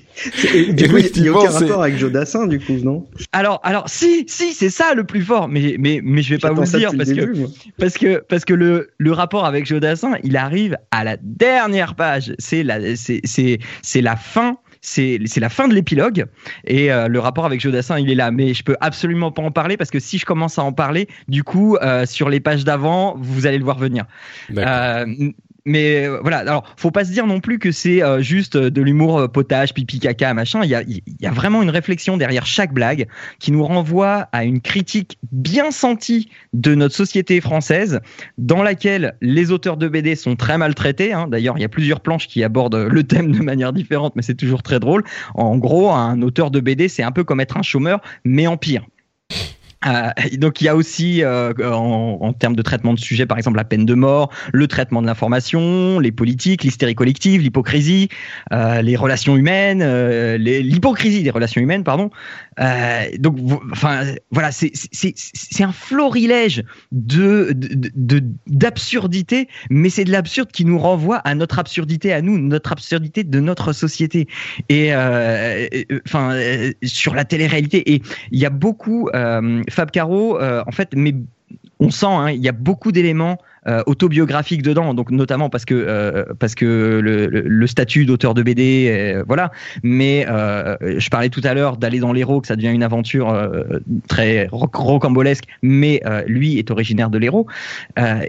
du 0.74 0.88
coup, 0.88 0.98
il 0.98 1.22
n'y 1.24 1.30
a 1.30 1.34
aucun 1.34 1.50
rapport 1.50 1.82
avec 1.82 1.98
Jodassin, 1.98 2.46
du 2.46 2.60
coup, 2.60 2.74
non? 2.74 3.08
Alors, 3.32 3.60
alors, 3.64 3.90
si, 3.90 4.26
si, 4.28 4.54
c'est 4.54 4.70
ça 4.70 4.94
le 4.94 5.04
plus 5.04 5.24
fort, 5.24 5.48
mais, 5.48 5.78
mais, 5.80 6.00
mais 6.04 6.22
je 6.22 6.30
vais 6.30 6.38
pas 6.38 6.52
vous 6.52 6.62
le 6.62 6.78
dire 6.78 6.92
parce, 6.96 7.12
que, 7.12 7.48
parce 7.80 7.98
que, 7.98 8.24
parce 8.28 8.46
que 8.46 8.54
le, 8.54 8.92
le 9.00 9.12
rapport 9.12 9.46
avec 9.46 9.66
Jodassin, 9.66 10.14
il 10.24 10.38
arrive 10.38 10.78
à 10.92 11.04
la 11.04 11.18
dernière 11.22 11.96
page. 11.96 12.36
C'est 12.38 12.62
la, 12.62 12.96
c'est, 12.96 13.22
c'est, 13.24 13.58
c'est 13.82 14.02
la 14.02 14.16
fin. 14.16 14.58
C'est 14.88 15.20
c'est 15.26 15.40
la 15.40 15.50
fin 15.50 15.68
de 15.68 15.74
l'épilogue. 15.74 16.28
Et 16.68 16.92
euh, 16.92 17.08
le 17.08 17.18
rapport 17.18 17.48
avec 17.48 17.60
Jodassin 17.60 17.98
il 17.98 18.12
est 18.12 18.16
là. 18.16 18.30
Mais 18.30 18.54
je 18.54 18.64
peux 18.64 18.76
absolument 18.82 19.32
pas 19.32 19.42
en 19.42 19.50
parler 19.50 19.78
parce 19.78 19.90
que 19.90 20.00
si 20.00 20.20
je 20.20 20.28
commence 20.28 20.60
à 20.60 20.64
en 20.64 20.74
parler 20.74 21.08
du 21.28 21.44
coup 21.44 21.76
euh, 21.78 22.06
sur 22.06 22.30
les 22.30 22.40
pages 22.40 22.64
d'avant 22.64 23.16
vous 23.18 23.48
allez 23.48 23.58
le 23.58 23.64
voir 23.64 23.80
venir. 23.80 24.06
Euh, 24.56 25.08
mais 25.66 26.06
euh, 26.06 26.20
voilà, 26.22 26.38
alors 26.38 26.64
faut 26.78 26.92
pas 26.92 27.06
se 27.06 27.12
dire 27.12 27.26
non 27.26 27.40
plus 27.40 27.58
que 27.58 27.72
c'est 27.72 28.04
euh, 28.04 28.22
juste 28.22 28.56
de 28.56 28.82
l'humour 28.82 29.18
euh, 29.18 29.28
potage, 29.28 29.74
pipi, 29.74 30.00
caca, 30.00 30.34
machin. 30.34 30.62
Il 30.64 30.70
y 30.70 30.76
a, 30.76 30.84
il 30.84 31.02
y 31.20 31.26
a 31.26 31.32
vraiment 31.32 31.64
une 31.64 31.72
réflexion 31.72 32.18
derrière 32.18 32.46
chaque 32.46 32.72
blague 32.72 33.08
qui 33.40 33.52
nous 33.52 33.64
renvoie 33.64 34.28
à 34.32 34.44
une 34.44 34.62
critique 34.62 35.18
bien 35.32 35.72
sentie 35.72 36.30
de 36.54 36.76
notre 36.76 36.96
société 36.96 37.42
française, 37.42 38.00
dans 38.38 38.62
laquelle 38.62 39.16
les 39.22 39.52
auteurs 39.52 39.78
de 39.78 39.88
BD 39.88 40.16
sont 40.16 40.36
très 40.36 40.58
maltraités. 40.58 41.14
Hein. 41.14 41.28
D'ailleurs, 41.28 41.58
il 41.58 41.62
y 41.62 41.66
a 41.66 41.70
plusieurs 41.70 42.02
planches 42.02 42.28
qui 42.28 42.44
abordent 42.44 42.88
le 42.90 43.04
thème 43.04 43.32
de 43.32 43.40
manière 43.40 43.74
différente, 43.74 44.16
mais 44.16 44.22
c'est 44.22 44.36
toujours 44.36 44.62
très 44.62 44.80
drôle. 44.80 45.04
En 45.34 45.58
gros, 45.58 45.92
un 45.92 46.22
auteur 46.22 46.52
de 46.52 46.60
BD, 46.60 46.90
c'est 46.90 47.04
un 47.04 47.12
peu 47.12 47.24
comme 47.24 47.40
être 47.40 47.58
un 47.58 47.64
chômeur, 47.64 48.02
mais 48.24 48.46
en 48.46 48.58
pire. 48.58 48.86
Euh, 49.86 50.10
donc 50.38 50.62
il 50.62 50.66
y 50.66 50.68
a 50.68 50.76
aussi 50.76 51.24
euh, 51.24 51.54
en, 51.72 52.34
termes 52.34 52.56
de 52.56 52.62
traitement 52.62 52.94
de 52.94 53.00
sujet, 53.00 53.26
par 53.26 53.38
exemple 53.38 53.58
la 53.58 53.64
peine 53.64 53.86
de 53.86 53.94
mort, 53.94 54.32
le 54.52 54.68
traitement 54.68 55.02
de 55.02 55.08
l'information, 55.08 56.00
les 56.00 56.12
politiques, 56.12 56.64
l'hystérie 56.64 56.96
collective, 56.96 57.42
l'hypocrisie, 57.42 58.10
euh, 58.52 58.82
les 58.82 58.96
relations 58.96 59.36
humaines, 59.36 59.84
l'hypocrisie 60.36 61.24
des 61.24 61.32
relations 61.32 61.62
humaines, 61.62 61.84
pardon. 61.84 62.10
Donc 63.20 63.38
enfin 63.72 64.04
voilà, 64.32 64.52
c'est 64.52 65.64
un 65.64 65.72
florilège 65.72 66.64
de 66.92 67.54
d'absurdité, 68.48 69.46
de, 69.46 69.50
mais 69.70 69.90
c'est 69.90 70.04
de 70.04 70.12
l'absurde 70.12 70.52
qui 70.52 70.66
nous 70.66 70.80
renvoie 70.80 71.18
à 71.18 71.36
notre 71.36 71.60
absurdité 71.60 72.14
à 72.14 72.22
nous, 72.22 72.38
notre 72.40 72.72
absurdité 72.72 73.24
de 73.24 73.40
notre 73.40 73.74
société. 73.74 74.28
Et 74.70 74.94
enfin 74.96 76.38
sur 76.84 77.14
la 77.14 77.26
télé-réalité, 77.26 77.94
et 77.94 78.02
il 78.32 78.40
y 78.40 78.46
a 78.46 78.50
beaucoup 78.50 79.10
Fab 79.76 79.92
Caro, 79.92 80.40
euh, 80.40 80.64
en 80.66 80.72
fait, 80.72 80.90
mais 80.96 81.14
on 81.80 81.92
sent, 81.92 82.06
hein, 82.08 82.32
il 82.32 82.42
y 82.42 82.50
a 82.50 82.54
beaucoup 82.54 82.92
d'éléments 82.92 83.38
euh, 83.68 83.82
autobiographique 83.88 84.62
dedans, 84.62 84.94
donc 84.94 85.10
notamment 85.10 85.50
parce 85.50 85.66
que 85.66 85.74
euh, 85.74 86.24
parce 86.38 86.54
que 86.54 87.00
le, 87.02 87.66
statut 87.66 88.06
d'auteur 88.06 88.36
de 88.36 88.44
BD, 88.44 88.90
euh, 88.92 89.24
voilà. 89.28 89.52
Mais 89.82 90.24
je 90.28 91.10
parlais 91.10 91.30
tout 91.30 91.42
à 91.44 91.56
l'heure 91.56 91.78
d'aller 91.78 92.00
dans 92.00 92.14
l'héros, 92.14 92.42
que 92.42 92.48
ça 92.48 92.56
devient 92.56 92.70
une 92.70 92.84
aventure 92.84 93.36
très 94.08 94.48
rocambolesque, 94.52 95.46
mais 95.64 96.00
lui 96.28 96.60
est 96.60 96.70
originaire 96.70 97.10
de 97.10 97.18
l'héros. 97.18 97.48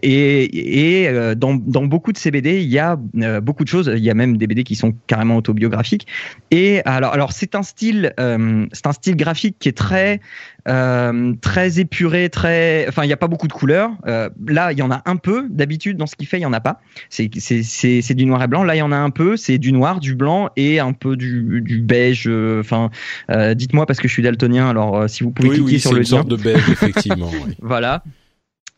et 0.02 1.02
et 1.02 1.34
dans, 1.34 1.54
dans 1.54 1.84
beaucoup 1.84 2.12
de 2.12 2.18
ces 2.18 2.30
BD, 2.30 2.62
il 2.62 2.68
y 2.68 2.78
a 2.78 2.96
beaucoup 3.42 3.64
de 3.64 3.68
choses. 3.68 3.92
Il 3.94 4.02
y 4.02 4.10
a 4.10 4.14
même 4.14 4.38
des 4.38 4.46
BD 4.46 4.64
qui 4.64 4.74
sont 4.74 4.94
carrément 5.06 5.36
autobiographiques. 5.36 6.06
Et 6.50 6.80
alors 6.86 7.12
alors 7.12 7.32
c'est 7.32 7.54
un 7.54 7.62
style 7.62 8.14
c'est 8.16 8.86
un 8.86 8.92
style 8.92 9.16
graphique 9.16 9.56
qui 9.58 9.68
est 9.68 9.76
très 9.76 10.20
très 10.64 11.78
épuré, 11.78 12.30
très. 12.30 12.86
Enfin, 12.88 13.04
il 13.04 13.08
n'y 13.08 13.12
a 13.12 13.18
pas 13.18 13.28
beaucoup 13.28 13.48
de 13.48 13.52
couleurs. 13.52 13.90
là, 14.06 14.72
il 14.72 14.78
y 14.78 14.82
en 14.82 14.90
a 14.90 15.02
un 15.04 15.16
peu 15.16 15.25
peu. 15.26 15.48
D'habitude, 15.50 15.96
dans 15.96 16.06
ce 16.06 16.14
qu'il 16.14 16.28
fait, 16.28 16.38
il 16.38 16.42
y 16.42 16.46
en 16.46 16.52
a 16.52 16.60
pas. 16.60 16.80
C'est 17.10 18.14
du 18.14 18.26
noir 18.26 18.42
et 18.44 18.46
blanc. 18.46 18.62
Là, 18.62 18.76
il 18.76 18.78
y 18.78 18.82
en 18.82 18.92
a 18.92 18.96
un 18.96 19.10
peu. 19.10 19.36
C'est 19.36 19.58
du 19.58 19.72
noir, 19.72 19.98
du 19.98 20.14
blanc 20.14 20.50
et 20.56 20.78
un 20.78 20.92
peu 20.92 21.16
du, 21.16 21.60
du 21.62 21.80
beige. 21.80 22.26
Euh, 22.28 22.60
enfin, 22.60 22.90
euh, 23.30 23.54
dites-moi 23.54 23.86
parce 23.86 23.98
que 23.98 24.06
je 24.06 24.12
suis 24.12 24.22
daltonien. 24.22 24.68
Alors, 24.68 24.96
euh, 24.96 25.08
si 25.08 25.24
vous 25.24 25.32
pouvez 25.32 25.48
cliquer 25.48 25.78
sur 25.80 25.90
le 25.90 25.96
lien. 25.96 26.02
une 26.02 26.06
sorte 26.06 26.28
de 26.28 26.36
beige, 26.36 26.68
effectivement. 26.70 27.30
voilà. 27.60 28.04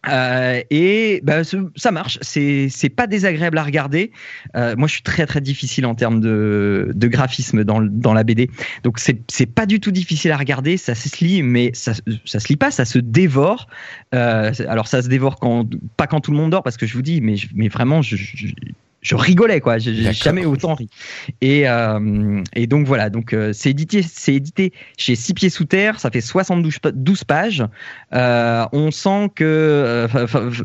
Euh, 0.09 0.63
et 0.71 1.21
bah, 1.23 1.43
ça 1.45 1.91
marche, 1.91 2.19
c'est 2.23 2.95
pas 2.95 3.07
désagréable 3.07 3.59
à 3.59 3.63
regarder. 3.63 4.13
Euh, 4.57 4.75
moi, 4.77 4.89
je 4.89 4.95
suis 4.95 5.03
très 5.03 5.27
très 5.27 5.41
difficile 5.41 5.87
en 5.87 5.95
termes 5.95 6.21
de, 6.21 6.93
de 6.95 7.09
graphisme 7.09 7.65
dans 7.65 7.81
dans 7.81 8.15
la 8.15 8.25
BD, 8.25 8.51
donc 8.85 8.99
c'est 8.99 9.47
pas 9.47 9.67
du 9.67 9.81
tout 9.81 9.91
difficile 9.91 10.33
à 10.33 10.37
regarder. 10.37 10.77
Ça 10.77 10.95
se 10.95 11.25
lit, 11.25 11.43
mais 11.43 11.71
ça 11.75 11.93
ça 12.25 12.41
se 12.41 12.49
lit 12.49 12.57
pas, 12.57 12.71
ça 12.71 12.85
se 12.85 12.99
dévore. 12.99 13.69
Euh, 14.15 14.53
alors 14.69 14.89
ça 14.89 15.03
se 15.03 15.09
dévore 15.09 15.39
quand 15.39 15.69
pas 15.97 16.07
quand 16.07 16.21
tout 16.21 16.31
le 16.31 16.37
monde 16.37 16.51
dort, 16.51 16.63
parce 16.63 16.77
que 16.77 16.87
je 16.87 16.95
vous 16.95 17.03
dis, 17.03 17.21
mais 17.21 17.37
mais 17.55 17.69
vraiment, 17.69 18.03
je 18.03 18.17
rigolais 19.13 19.61
quoi. 19.61 19.79
J'ai 19.79 20.13
jamais 20.13 20.45
autant 20.45 20.75
ri. 20.75 20.89
Et 21.41 21.69
euh, 21.69 22.43
et 22.55 22.67
donc 22.67 22.87
voilà. 22.87 23.11
Donc 23.11 23.33
euh, 23.33 23.53
c'est 23.53 23.71
édité 23.71 24.03
c'est 24.03 24.35
édité 24.35 24.73
chez 24.97 25.15
Six 25.15 25.35
pieds 25.35 25.51
sous 25.51 25.65
terre. 25.65 26.01
Ça 26.01 26.11
fait 26.11 26.21
72 26.21 26.79
12 26.95 27.25
pages. 27.25 27.65
Euh, 28.15 28.67
on 28.73 28.91
sent 28.91 29.31
que 29.35 30.07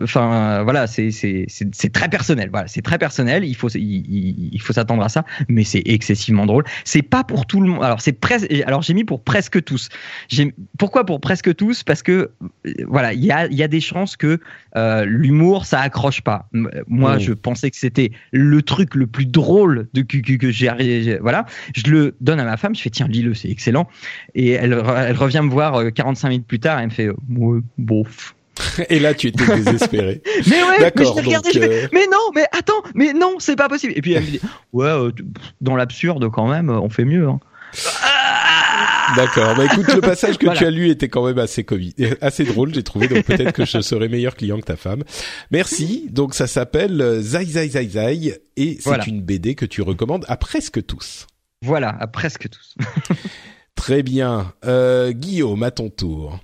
enfin 0.04 0.64
voilà 0.64 0.88
c'est 0.88 1.12
c'est 1.12 1.46
c'est 1.48 1.94
très 1.94 2.10
personnel. 2.10 2.50
Voilà 2.52 2.68
c'est 2.68 2.82
très 2.82 2.98
personnel. 2.98 3.44
Il 3.44 3.56
faut 3.56 3.70
il, 3.70 4.50
il 4.52 4.62
faut 4.62 4.74
s'attendre 4.74 5.04
à 5.04 5.10
ça. 5.10 5.26
Mais 5.48 5.64
c'est 5.64 5.84
excessivement 5.86 6.46
drôle. 6.46 6.64
C'est 6.86 7.02
pas 7.02 7.24
pour 7.24 7.46
tout 7.46 7.62
le 7.62 7.70
monde. 7.70 7.84
Alors 7.84 8.02
c'est 8.02 8.14
presque 8.14 8.52
alors 8.66 8.82
j'ai 8.82 8.94
mis 8.94 9.04
pour 9.04 9.24
presque 9.24 9.64
tous. 9.64 9.90
J'ai 10.30 10.54
pourquoi 10.78 11.06
pour 11.06 11.22
presque 11.22 11.56
tous? 11.56 11.84
Parce 11.84 12.02
que 12.02 12.32
voilà 12.88 13.14
il 13.14 13.24
y 13.24 13.32
a 13.32 13.46
il 13.48 13.56
y 13.56 13.64
a 13.64 13.68
des 13.68 13.82
chances 13.82 14.18
que 14.18 14.40
l'humour 15.06 15.66
ça 15.66 15.82
accroche 15.82 16.22
pas. 16.22 16.48
Moi 16.88 17.16
oh. 17.18 17.20
je 17.20 17.34
pensais 17.34 17.70
que 17.70 17.78
c'était 17.78 18.12
le 18.34 18.62
truc 18.62 18.96
le 18.96 19.08
plus 19.08 19.26
drôle 19.26 19.88
de 19.94 20.02
que, 20.02 20.18
que 20.18 20.52
j'ai 20.52 21.18
voilà 21.22 21.46
je 21.76 21.90
le 21.90 22.16
donne 22.20 22.40
à 22.40 22.44
ma 22.44 22.58
femme 22.58 22.76
je 22.76 22.82
fais 22.82 22.90
tiens 22.90 23.08
lis-le 23.08 23.34
c'est 23.34 23.50
excellent 23.50 23.88
et 24.34 24.52
elle, 24.52 24.74
elle 24.74 25.16
revient 25.16 25.42
me 25.44 25.50
voir 25.50 25.94
45 25.94 26.28
euh, 26.28 26.30
minutes 26.32 26.48
plus 26.48 26.60
tard 26.60 26.80
et 26.80 26.82
elle 26.82 26.90
me 26.90 26.94
fait 26.94 27.10
ouais, 27.10 27.60
bof 27.78 28.36
et 28.90 29.00
là, 29.00 29.16
tu 29.16 29.28
étais 29.28 29.46
désespéré. 29.46 30.22
mais 30.48 30.64
ouais, 30.64 30.92
mais, 30.96 31.04
je 31.04 31.60
euh, 31.60 31.88
mais 31.92 32.06
non, 32.12 32.30
mais 32.36 32.46
attends, 32.52 32.84
mais 32.94 33.12
non, 33.14 33.38
c'est 33.40 33.56
pas 33.56 33.68
possible. 33.68 33.94
Et 33.96 34.02
puis 34.02 34.14
elle 34.14 34.24
me 34.24 34.30
dit, 34.30 34.42
ouais, 34.74 34.86
euh, 34.86 35.12
dans 35.60 35.76
l'absurde 35.76 36.30
quand 36.30 36.48
même, 36.48 36.70
on 36.70 36.90
fait 36.90 37.04
mieux. 37.04 37.28
Hein. 37.28 37.40
D'accord. 39.16 39.56
Bah 39.56 39.66
écoute, 39.66 39.94
le 39.94 40.02
passage 40.02 40.38
que 40.38 40.48
tu 40.58 40.66
as 40.66 40.72
lu 40.72 40.90
était 40.90 41.10
quand 41.10 41.26
même 41.26 41.40
assez 41.40 41.66
assez 42.22 42.44
drôle, 42.46 42.74
j'ai 42.74 42.84
trouvé. 42.84 43.08
Donc 43.08 43.26
peut-être 43.26 43.52
que 43.52 43.66
je 43.66 43.82
serai 43.82 44.08
meilleur 44.08 44.36
client 44.36 44.60
que 44.60 44.66
ta 44.66 44.76
femme. 44.76 45.04
Merci. 45.52 46.08
Donc 46.10 46.34
ça 46.34 46.48
s'appelle 46.48 47.00
euh, 47.02 47.22
Zai 47.22 47.46
Zai 47.46 47.70
Zai 47.70 47.88
Zai 47.90 48.42
et 48.58 48.78
c'est 48.80 49.08
une 49.08 49.22
BD 49.22 49.56
que 49.56 49.66
tu 49.66 49.82
recommandes 49.82 50.26
à 50.28 50.38
presque 50.38 50.86
tous. 50.86 51.28
Voilà, 51.62 51.96
à 52.00 52.08
presque 52.08 52.50
tous. 52.50 52.76
Très 53.76 54.04
bien. 54.04 54.54
Euh, 54.66 55.12
Guillaume, 55.12 55.64
à 55.64 55.72
ton 55.72 55.90
tour. 55.90 56.40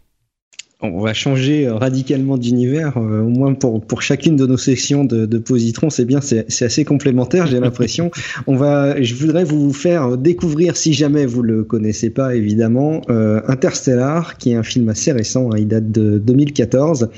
On 0.82 1.02
va 1.02 1.14
changer 1.14 1.68
radicalement 1.68 2.38
d'univers, 2.38 2.98
euh, 2.98 3.22
au 3.22 3.28
moins 3.28 3.54
pour, 3.54 3.82
pour 3.82 4.02
chacune 4.02 4.38
de 4.38 4.46
nos 4.46 4.56
sections 4.56 5.04
de, 5.04 5.26
de 5.26 5.38
positron, 5.38 5.90
c'est 5.90 6.06
bien, 6.06 6.22
c'est 6.22 6.64
assez 6.64 6.86
complémentaire, 6.86 7.48
j'ai 7.48 7.60
l'impression. 7.60 8.12
on 8.48 8.56
va, 8.56 9.02
je 9.02 9.14
voudrais 9.16 9.44
vous 9.44 9.74
faire 9.74 10.18
découvrir, 10.18 10.78
si 10.78 10.94
jamais 10.94 11.26
vous 11.26 11.42
le 11.42 11.66
connaissez 11.66 12.10
pas, 12.10 12.34
évidemment, 12.34 13.02
euh, 13.10 13.42
Interstellar, 13.50 14.38
qui 14.38 14.52
est 14.52 14.56
un 14.56 14.64
film 14.64 14.88
assez 14.88 15.12
récent, 15.12 15.50
hein, 15.52 15.58
il 15.58 15.68
date 15.68 15.92
de 15.92 16.18
2014, 16.18 17.10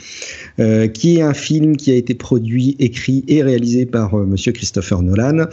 euh, 0.60 0.88
qui 0.88 1.18
est 1.18 1.22
un 1.22 1.36
film 1.36 1.78
qui 1.78 1.92
a 1.92 1.96
été 1.96 2.16
produit, 2.16 2.76
écrit 2.80 3.24
et 3.28 3.44
réalisé 3.44 3.86
par 3.86 4.16
Monsieur 4.16 4.54
Christopher 4.54 5.04
Nolan. 5.04 5.46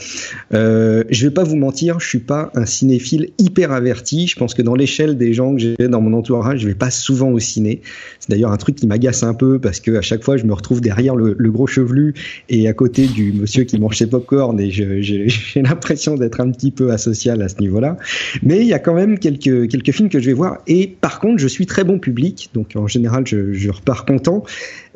Je 0.51 1.25
vais 1.27 1.31
pas 1.31 1.45
vous 1.45 1.57
mentir, 1.57 2.01
je 2.01 2.09
suis 2.09 2.19
pas 2.21 2.51
un 2.55 2.65
cinéphile 2.65 3.31
hyper 3.39 3.73
averti. 3.73 4.27
Je 4.29 4.37
pense 4.37 4.55
que 4.55 4.63
dans 4.63 4.75
l'échelle 4.75 5.19
des 5.19 5.35
gens 5.35 5.55
que 5.55 5.61
j'ai 5.61 5.77
dans 5.77 6.01
mon 6.01 6.15
entourage, 6.15 6.61
je 6.61 6.69
vais 6.69 6.75
pas 6.75 6.91
souvent 6.91 7.31
au 7.31 7.39
ciné. 7.39 7.83
C'est 8.21 8.31
d'ailleurs 8.31 8.53
un 8.53 8.57
truc 8.57 8.77
qui 8.77 8.87
m'agace 8.87 9.23
un 9.23 9.35
peu 9.35 9.59
parce 9.59 9.81
que 9.81 9.97
à 9.97 10.03
chaque 10.03 10.23
fois, 10.23 10.37
je 10.37 10.45
me 10.45 10.53
retrouve 10.53 10.81
derrière 10.81 11.17
le, 11.17 11.35
gros 11.51 11.67
chevelu 11.67 12.15
et 12.49 12.69
à 12.69 12.73
côté 12.73 13.07
du 13.07 13.33
monsieur 13.33 13.65
qui 13.65 13.79
mange 13.79 13.97
ses 13.97 14.07
popcorn 14.07 14.61
et 14.61 14.71
j'ai 14.71 15.29
l'impression 15.57 16.17
d'être 16.17 16.41
un 16.41 16.51
petit 16.51 16.71
peu 16.71 16.91
asocial 16.91 17.43
à 17.43 17.49
ce 17.49 17.59
niveau-là. 17.61 17.97
Mais 18.43 18.61
il 18.61 18.67
y 18.67 18.75
a 18.75 18.79
quand 18.79 18.95
même 18.95 19.19
quelques 19.19 19.69
quelques 19.69 19.93
films 19.93 20.09
que 20.09 20.21
je 20.21 20.27
vais 20.27 20.35
voir 20.35 20.59
et 20.67 20.87
par 20.87 21.21
contre, 21.21 21.39
je 21.39 21.49
suis 21.49 21.67
très 21.67 21.85
bon 21.85 21.99
public, 21.99 22.51
donc 22.55 22.73
en 22.77 22.87
général, 22.87 23.27
je, 23.27 23.53
je 23.53 23.71
repars 23.71 24.05
content. 24.05 24.45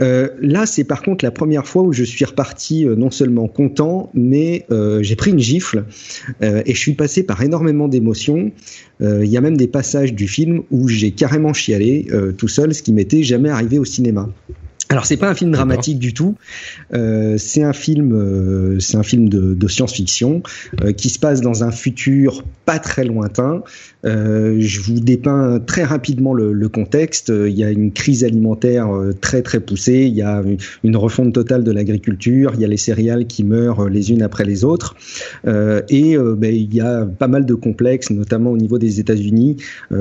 Euh, 0.00 0.28
là, 0.40 0.66
c'est 0.66 0.84
par 0.84 1.02
contre 1.02 1.24
la 1.24 1.30
première 1.30 1.66
fois 1.66 1.82
où 1.82 1.92
je 1.92 2.04
suis 2.04 2.24
reparti 2.24 2.86
euh, 2.86 2.96
non 2.96 3.10
seulement 3.10 3.48
content, 3.48 4.10
mais 4.14 4.64
euh, 4.70 5.02
j'ai 5.02 5.16
pris 5.16 5.30
une 5.30 5.38
gifle 5.38 5.84
et 6.40 6.74
je 6.74 6.78
suis 6.78 6.94
passé 6.94 7.22
par 7.22 7.42
énormément 7.42 7.88
d'émotions. 7.88 8.52
Il 9.00 9.26
y 9.26 9.36
a 9.36 9.40
même 9.40 9.56
des 9.56 9.66
passages 9.66 10.14
du 10.14 10.28
film 10.28 10.62
où 10.70 10.86
j'ai 10.86 11.10
carrément 11.10 11.52
chialé 11.52 12.06
tout 12.38 12.48
seul, 12.48 12.72
ce 12.72 12.82
qui 12.82 12.92
m'était 12.92 13.22
jamais 13.22 13.48
arrivé 13.48 13.78
au 13.78 13.84
cinéma. 13.84 14.28
Alors 14.92 15.06
c'est 15.06 15.16
pas 15.16 15.30
un 15.30 15.34
film 15.34 15.52
dramatique 15.52 15.98
du 15.98 16.12
tout, 16.12 16.34
euh, 16.92 17.36
c'est 17.38 17.62
un 17.62 17.72
film, 17.72 18.12
euh, 18.12 18.78
c'est 18.78 18.98
un 18.98 19.02
film 19.02 19.30
de, 19.30 19.54
de 19.54 19.66
science-fiction 19.66 20.42
euh, 20.84 20.92
qui 20.92 21.08
se 21.08 21.18
passe 21.18 21.40
dans 21.40 21.64
un 21.64 21.70
futur 21.70 22.44
pas 22.66 22.78
très 22.78 23.04
lointain. 23.04 23.62
Je 24.04 24.80
vous 24.80 25.00
dépeins 25.00 25.60
très 25.60 25.84
rapidement 25.84 26.34
le, 26.34 26.52
le, 26.52 26.68
contexte. 26.68 27.32
Il 27.34 27.54
y 27.54 27.64
a 27.64 27.70
une 27.70 27.92
crise 27.92 28.24
alimentaire 28.24 28.88
très 29.20 29.42
très 29.42 29.60
poussée, 29.60 30.06
il 30.06 30.14
y 30.14 30.22
a 30.22 30.42
une, 30.82 30.96
refonte 30.96 31.32
totale 31.32 31.64
de 31.64 31.70
l'agriculture, 31.70 32.52
il 32.54 32.60
y 32.60 32.64
a 32.64 32.68
les 32.68 32.76
céréales 32.76 33.26
qui 33.26 33.44
meurent 33.44 33.88
les 33.88 34.10
unes 34.10 34.22
après 34.22 34.44
les 34.44 34.64
autres, 34.64 34.96
et 35.46 36.16
ben, 36.18 36.54
il 36.54 36.74
y 36.74 36.80
a 36.80 37.06
pas 37.06 37.28
mal 37.28 37.46
de 37.46 37.54
complexes, 37.54 38.10
notamment 38.10 38.50
au 38.50 38.56
niveau 38.56 38.78
des 38.78 39.00
États-Unis, 39.00 39.56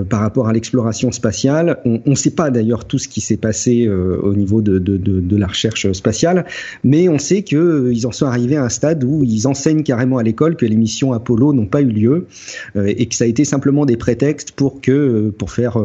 par 0.10 0.20
rapport 0.20 0.48
à 0.48 0.54
l'exploration 0.54 1.12
spatiale. 1.12 1.80
On 1.86 2.02
ne 2.06 2.16
sait 2.16 2.32
pas 2.32 2.50
d'ailleurs 2.50 2.86
tout 2.86 2.98
ce 2.98 3.08
qui 3.08 3.22
s'est 3.22 3.38
passé 3.38 3.88
au 3.88 4.34
niveau 4.34 4.62
de 4.62 4.80
de, 4.84 5.38
la 5.38 5.48
recherche 5.48 5.92
spatiale, 5.94 6.46
mais 6.84 7.10
on 7.10 7.18
sait 7.18 7.44
qu'ils 7.44 7.58
euh, 7.58 8.06
en 8.06 8.12
sont 8.12 8.26
arrivés 8.26 8.58
à 8.58 8.64
un 8.64 8.70
stade 8.70 9.04
où 9.04 9.24
ils 9.24 9.48
enseignent 9.48 9.84
carrément 9.84 10.18
à 10.18 10.24
l'école 10.24 10.56
que 10.56 10.66
les 10.66 10.76
missions 10.76 11.14
Apollo 11.14 11.54
n'ont 11.54 11.66
pas 11.66 11.82
eu 11.82 11.90
lieu 11.90 12.28
euh, 12.76 12.86
et 12.86 13.08
que 13.08 13.16
ça 13.16 13.24
a 13.24 13.28
été 13.28 13.46
simplement 13.46 13.86
des 13.86 13.98
prétextes 13.98 14.52
pour 14.52 14.82
que 14.82 14.92
euh, 14.92 15.32
pour 15.36 15.52
faire 15.52 15.78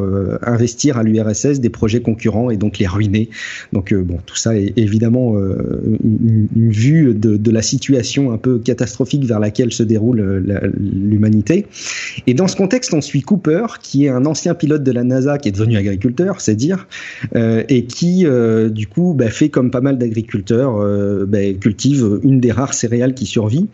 investir 0.42 0.98
à 0.98 1.02
l'URSS 1.02 1.60
des 1.60 1.70
projets 1.70 2.00
concurrents 2.00 2.50
et 2.50 2.56
donc 2.56 2.78
les 2.78 2.86
ruiner. 2.86 3.30
Donc 3.72 3.94
bon, 3.94 4.18
tout 4.24 4.36
ça 4.36 4.56
est 4.56 4.72
évidemment 4.76 5.34
une, 5.36 6.48
vue 6.54 7.14
de, 7.14 7.50
la 7.50 7.62
situation 7.62 8.32
un 8.32 8.38
peu 8.38 8.58
catastrophique 8.58 9.24
vers 9.24 9.40
laquelle 9.40 9.72
se 9.72 9.82
déroule 9.82 10.44
l'humanité. 10.76 11.66
Et 12.26 12.34
dans 12.34 12.48
ce 12.48 12.56
contexte, 12.56 12.92
on 12.92 13.00
suit 13.00 13.22
Cooper, 13.22 13.66
qui 13.82 14.06
est 14.06 14.08
un 14.08 14.26
ancien 14.26 14.54
pilote 14.54 14.82
de 14.82 14.92
la 14.92 15.04
NASA 15.04 15.38
qui 15.38 15.48
est 15.48 15.52
devenu 15.52 15.76
agriculteur, 15.76 16.40
c'est 16.40 16.56
dire, 16.56 16.86
et 17.34 17.84
qui 17.84 18.26
du 18.70 18.75
du 18.76 18.87
coup, 18.87 19.14
bah, 19.14 19.30
fait 19.30 19.49
comme 19.49 19.73
pas 19.73 19.80
mal 19.80 19.99
d'agriculteurs, 19.99 20.76
euh, 20.76 21.26
bah, 21.26 21.52
cultive 21.61 22.21
une 22.23 22.38
des 22.38 22.52
rares 22.52 22.75
céréales 22.75 23.14
qui 23.14 23.26
survit. 23.26 23.66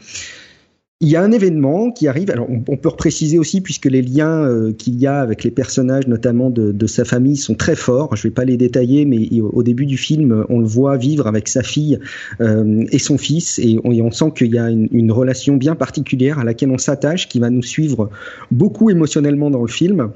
Il 1.05 1.09
y 1.09 1.17
a 1.17 1.23
un 1.23 1.33
événement 1.33 1.91
qui 1.91 2.07
arrive. 2.07 2.31
Alors, 2.31 2.47
on, 2.49 2.77
peut 2.77 2.91
préciser 2.91 3.37
aussi, 3.37 3.61
puisque 3.61 3.87
les 3.87 4.03
liens 4.03 4.45
euh, 4.45 4.73
qu'il 4.73 5.01
y 5.01 5.09
a 5.09 5.19
avec 5.19 5.43
les 5.43 5.51
personnages, 5.51 6.07
notamment 6.07 6.49
de, 6.49 6.87
sa 6.87 7.05
famille, 7.05 7.37
sont 7.37 7.57
très 7.57 7.75
forts. 7.75 8.15
Je 8.15 8.21
ne 8.21 8.31
vais 8.31 8.35
pas 8.35 8.45
les 8.45 8.57
détailler, 8.57 9.05
mais 9.05 9.29
au 9.41 9.65
début 9.65 9.85
du 9.85 9.97
film, 9.97 10.47
on 10.49 10.61
le 10.61 10.67
voit 10.67 10.97
vivre 10.97 11.27
avec 11.27 11.49
sa 11.49 11.65
fille 11.65 11.99
euh, 12.41 12.85
et 12.93 13.01
son 13.01 13.19
fils, 13.19 13.59
et 13.59 13.81
on, 13.83 14.13
sent 14.13 14.31
qu'il 14.37 14.55
y 14.55 14.59
a 14.59 14.71
une, 14.71 14.87
une, 14.93 15.11
relation 15.11 15.57
bien 15.57 15.75
particulière 15.75 16.39
à 16.39 16.45
laquelle 16.45 16.71
on 16.71 16.79
s'attache, 16.79 17.29
qui 17.29 17.41
va 17.41 17.51
nous 17.51 17.65
suivre 17.65 18.09
beaucoup 18.53 18.89
émotionnellement 18.89 19.51
dans 19.51 19.63
le 19.63 19.69
film. 19.69 20.13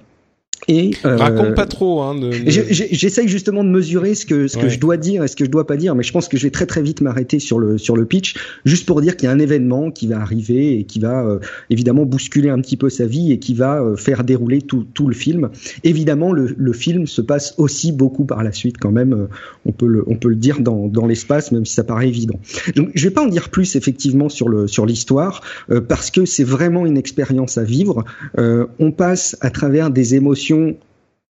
Et 0.68 0.92
euh, 1.04 1.16
raconte 1.16 1.54
pas 1.54 1.66
trop. 1.66 2.00
Hein, 2.02 2.16
J'essaye 2.46 3.28
justement 3.28 3.62
de 3.62 3.68
mesurer 3.68 4.14
ce 4.14 4.26
que 4.26 4.48
ce 4.48 4.56
que 4.56 4.68
je 4.68 4.80
dois 4.80 4.96
dire 4.96 5.22
et 5.22 5.28
ce 5.28 5.36
que 5.36 5.44
je 5.44 5.50
dois 5.50 5.66
pas 5.66 5.76
dire, 5.76 5.94
mais 5.94 6.02
je 6.02 6.12
pense 6.12 6.28
que 6.28 6.36
je 6.36 6.42
vais 6.42 6.50
très 6.50 6.66
très 6.66 6.82
vite 6.82 7.00
m'arrêter 7.02 7.38
sur 7.38 7.58
le 7.58 7.78
sur 7.78 7.96
le 7.96 8.04
pitch, 8.04 8.34
juste 8.64 8.86
pour 8.86 9.00
dire 9.00 9.16
qu'il 9.16 9.26
y 9.26 9.28
a 9.28 9.32
un 9.32 9.38
événement 9.38 9.90
qui 9.90 10.08
va 10.08 10.20
arriver 10.20 10.78
et 10.78 10.84
qui 10.84 10.98
va 10.98 11.24
euh, 11.24 11.38
évidemment 11.70 12.04
bousculer 12.04 12.48
un 12.48 12.60
petit 12.60 12.76
peu 12.76 12.90
sa 12.90 13.06
vie 13.06 13.32
et 13.32 13.38
qui 13.38 13.54
va 13.54 13.80
euh, 13.80 13.96
faire 13.96 14.24
dérouler 14.24 14.60
tout 14.60 14.86
tout 14.92 15.06
le 15.06 15.14
film. 15.14 15.50
Évidemment, 15.84 16.32
le, 16.32 16.54
le 16.56 16.72
film 16.72 17.06
se 17.06 17.20
passe 17.20 17.54
aussi 17.58 17.92
beaucoup 17.92 18.24
par 18.24 18.42
la 18.42 18.52
suite 18.52 18.78
quand 18.78 18.92
même. 18.92 19.12
Euh, 19.12 19.26
on 19.66 19.72
peut 19.72 19.86
le 19.86 20.04
on 20.08 20.16
peut 20.16 20.30
le 20.30 20.36
dire 20.36 20.60
dans 20.60 20.88
dans 20.88 21.06
l'espace, 21.06 21.52
même 21.52 21.64
si 21.64 21.74
ça 21.74 21.84
paraît 21.84 22.08
évident. 22.08 22.40
Donc 22.74 22.90
je 22.94 23.06
vais 23.06 23.14
pas 23.14 23.22
en 23.22 23.28
dire 23.28 23.50
plus 23.50 23.76
effectivement 23.76 24.28
sur 24.28 24.48
le 24.48 24.66
sur 24.66 24.84
l'histoire 24.84 25.42
parce 25.88 26.10
que 26.10 26.24
c'est 26.24 26.44
vraiment 26.44 26.86
une 26.86 26.96
expérience 26.96 27.58
à 27.58 27.62
vivre. 27.64 28.04
on 28.36 28.90
passe 28.90 29.36
à 29.40 29.50
travers 29.50 29.90
des 29.90 30.14
émotions 30.14 30.45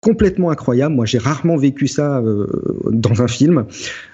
complètement 0.01 0.49
incroyable. 0.49 0.95
Moi, 0.95 1.05
j'ai 1.05 1.17
rarement 1.17 1.57
vécu 1.57 1.87
ça 1.87 2.19
euh, 2.19 2.47
dans 2.89 3.21
un 3.21 3.27
film. 3.27 3.65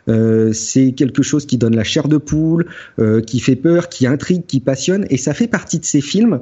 Euh, 0.09 0.51
c'est 0.53 0.93
quelque 0.93 1.21
chose 1.21 1.45
qui 1.45 1.57
donne 1.57 1.75
la 1.75 1.83
chair 1.83 2.07
de 2.07 2.17
poule, 2.17 2.65
euh, 2.99 3.21
qui 3.21 3.39
fait 3.39 3.55
peur, 3.55 3.89
qui 3.89 4.07
intrigue, 4.07 4.45
qui 4.45 4.59
passionne, 4.59 5.05
et 5.09 5.17
ça 5.17 5.33
fait 5.33 5.47
partie 5.47 5.79
de 5.79 5.85
ces 5.85 6.01
films. 6.01 6.41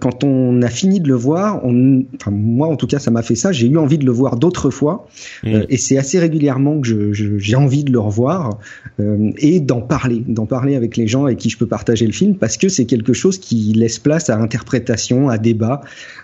Quand 0.00 0.24
on 0.24 0.62
a 0.62 0.68
fini 0.68 1.00
de 1.00 1.08
le 1.08 1.14
voir, 1.14 1.64
on, 1.64 2.04
enfin 2.16 2.30
moi 2.30 2.68
en 2.68 2.76
tout 2.76 2.86
cas 2.86 2.98
ça 2.98 3.10
m'a 3.10 3.22
fait 3.22 3.34
ça, 3.34 3.52
j'ai 3.52 3.66
eu 3.66 3.76
envie 3.76 3.98
de 3.98 4.04
le 4.04 4.12
voir 4.12 4.36
d'autres 4.36 4.70
fois 4.70 5.08
mmh. 5.44 5.60
et 5.68 5.76
c'est 5.76 5.98
assez 5.98 6.18
régulièrement 6.18 6.80
que 6.80 7.12
j'ai 7.12 7.56
envie 7.56 7.84
de 7.84 7.92
le 7.92 7.98
revoir 7.98 8.58
et 8.98 9.60
d'en 9.60 9.80
parler, 9.80 10.22
d'en 10.26 10.46
parler 10.46 10.76
avec 10.76 10.96
les 10.96 11.06
gens 11.06 11.24
avec 11.24 11.38
qui 11.38 11.50
je 11.50 11.58
peux 11.58 11.66
partager 11.66 12.06
le 12.06 12.12
film 12.12 12.36
parce 12.36 12.56
que 12.56 12.68
c'est 12.68 12.86
quelque 12.86 13.12
chose 13.12 13.38
qui 13.38 13.72
laisse 13.74 13.98
place 13.98 14.30
à 14.30 14.38
interprétation, 14.38 15.28
à 15.28 15.38
débat, 15.38 15.82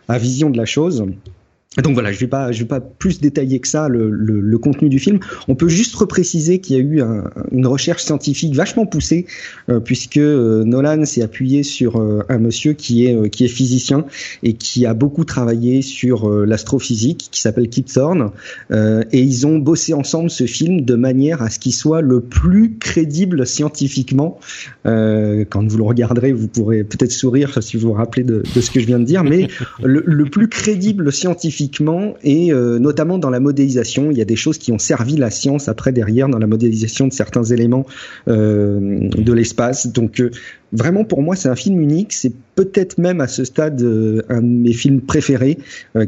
à 0.09 0.18
vision 0.18 0.50
de 0.50 0.57
la 0.57 0.64
chose. 0.64 1.04
Donc 1.82 1.94
voilà, 1.94 2.12
je 2.12 2.20
vais 2.20 2.28
pas, 2.28 2.52
je 2.52 2.60
vais 2.60 2.68
pas 2.68 2.80
plus 2.80 3.20
détailler 3.20 3.58
que 3.58 3.66
ça 3.66 3.88
le, 3.88 4.08
le, 4.08 4.40
le 4.40 4.58
contenu 4.58 4.88
du 4.88 5.00
film. 5.00 5.18
On 5.48 5.56
peut 5.56 5.68
juste 5.68 5.94
repréciser 5.96 6.60
qu'il 6.60 6.76
y 6.76 6.78
a 6.78 6.82
eu 6.82 7.00
un, 7.00 7.24
une 7.50 7.66
recherche 7.66 8.04
scientifique 8.04 8.54
vachement 8.54 8.87
poussée, 8.87 9.26
euh, 9.68 9.80
puisque 9.80 10.18
euh, 10.18 10.64
Nolan 10.64 11.04
s'est 11.04 11.22
appuyé 11.22 11.64
sur 11.64 11.96
euh, 11.96 12.22
un 12.28 12.38
monsieur 12.38 12.74
qui 12.74 13.06
est 13.06 13.28
qui 13.30 13.44
est 13.44 13.48
physicien 13.48 14.04
et 14.42 14.52
qui 14.52 14.87
a 14.87 14.94
beaucoup 14.94 15.24
travaillé 15.24 15.82
sur 15.82 16.28
l'astrophysique, 16.28 17.28
qui 17.30 17.40
s'appelle 17.40 17.68
Kip 17.68 17.87
Thorne, 17.87 18.30
et 18.70 19.20
ils 19.20 19.46
ont 19.46 19.58
bossé 19.58 19.94
ensemble 19.94 20.30
ce 20.30 20.44
film 20.44 20.82
de 20.82 20.94
manière 20.94 21.42
à 21.42 21.50
ce 21.50 21.58
qu'il 21.58 21.72
soit 21.72 22.00
le 22.00 22.20
plus 22.20 22.76
crédible 22.78 23.46
scientifiquement. 23.46 24.38
quand 24.84 25.68
vous 25.68 25.76
le 25.76 25.84
regarderez, 25.84 26.32
vous 26.32 26.48
pourrez 26.48 26.84
peut-être 26.84 27.12
sourire 27.12 27.62
si 27.62 27.76
vous 27.76 27.88
vous 27.88 27.94
rappelez 27.94 28.24
de, 28.24 28.42
de, 28.54 28.60
ce 28.60 28.70
que 28.70 28.80
je 28.80 28.87
viens 28.87 28.98
de 28.98 29.04
dire, 29.04 29.24
mais 29.24 29.48
le, 29.82 30.02
le 30.06 30.24
plus 30.24 30.48
crédible 30.48 31.12
scientifiquement 31.12 31.63
et 32.22 32.53
euh, 32.53 32.79
notamment 32.79 33.18
dans 33.18 33.31
la 33.31 33.40
modélisation. 33.40 34.11
Il 34.11 34.18
y 34.18 34.22
a 34.22 34.24
des 34.24 34.37
choses 34.37 34.59
qui 34.59 34.72
ont 34.72 34.79
servi 34.79 35.16
la 35.16 35.31
science 35.31 35.68
après 35.68 35.92
derrière 35.92 36.29
dans 36.29 36.38
la 36.38 36.46
modélisation 36.46 37.07
de 37.09 37.12
certains 37.12 37.44
éléments 37.44 37.87
euh, 38.29 39.09
de 39.16 39.33
l'espace. 39.33 39.87
Donc 39.87 40.20
euh, 40.20 40.31
vraiment 40.72 41.05
pour 41.05 41.22
moi 41.22 41.37
c'est 41.37 41.48
un 41.48 41.57
film 41.57 41.81
unique. 41.81 42.12
C'est 42.12 42.33
peut-être 42.55 42.98
même 42.98 43.20
à 43.20 43.29
ce 43.29 43.44
stade 43.44 43.81
un 44.29 44.42
de 44.42 44.46
mes 44.46 44.72
films 44.72 45.00
préférés 45.00 45.59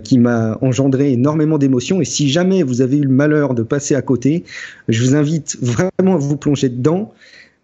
qui 0.02 0.18
m'a 0.18 0.58
engendré 0.60 1.12
énormément 1.12 1.58
d'émotions. 1.58 2.00
Et 2.00 2.04
si 2.04 2.28
jamais 2.28 2.62
vous 2.62 2.80
avez 2.80 2.98
eu 2.98 3.02
le 3.02 3.10
malheur 3.10 3.54
de 3.54 3.62
passer 3.62 3.94
à 3.94 4.02
côté, 4.02 4.44
je 4.88 5.02
vous 5.04 5.14
invite 5.14 5.56
vraiment 5.60 6.14
à 6.14 6.18
vous 6.18 6.36
plonger 6.36 6.68
dedans. 6.68 7.12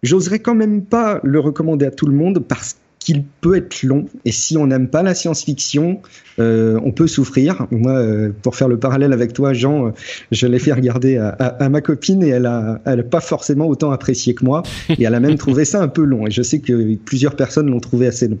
J'oserais 0.01 0.39
quand 0.39 0.55
même 0.55 0.83
pas 0.83 1.21
le 1.23 1.39
recommander 1.39 1.85
à 1.85 1.91
tout 1.91 2.07
le 2.07 2.13
monde 2.13 2.39
parce 2.45 2.75
qu'il 3.03 3.23
peut 3.41 3.55
être 3.57 3.83
long. 3.83 4.05
Et 4.25 4.31
si 4.31 4.57
on 4.57 4.67
n'aime 4.67 4.87
pas 4.87 5.03
la 5.03 5.13
science-fiction, 5.13 6.01
euh, 6.39 6.79
on 6.83 6.91
peut 6.91 7.07
souffrir. 7.07 7.67
Moi, 7.71 7.91
euh, 7.91 8.31
pour 8.41 8.55
faire 8.55 8.67
le 8.67 8.77
parallèle 8.77 9.13
avec 9.13 9.33
toi, 9.33 9.53
Jean, 9.53 9.87
euh, 9.87 9.91
je 10.31 10.47
l'ai 10.47 10.59
fait 10.59 10.73
regarder 10.73 11.17
à, 11.17 11.29
à, 11.29 11.69
ma 11.69 11.81
copine 11.81 12.23
et 12.23 12.29
elle 12.29 12.45
a, 12.45 12.81
elle 12.85 13.01
a 13.01 13.03
pas 13.03 13.21
forcément 13.21 13.67
autant 13.67 13.91
apprécié 13.91 14.33
que 14.33 14.45
moi. 14.45 14.63
Et 14.97 15.03
elle 15.03 15.15
a 15.15 15.19
même 15.19 15.37
trouvé 15.37 15.65
ça 15.65 15.81
un 15.81 15.87
peu 15.87 16.03
long. 16.03 16.27
Et 16.27 16.31
je 16.31 16.41
sais 16.41 16.59
que 16.59 16.95
plusieurs 16.95 17.35
personnes 17.35 17.69
l'ont 17.69 17.79
trouvé 17.79 18.07
assez 18.07 18.27
long. 18.27 18.39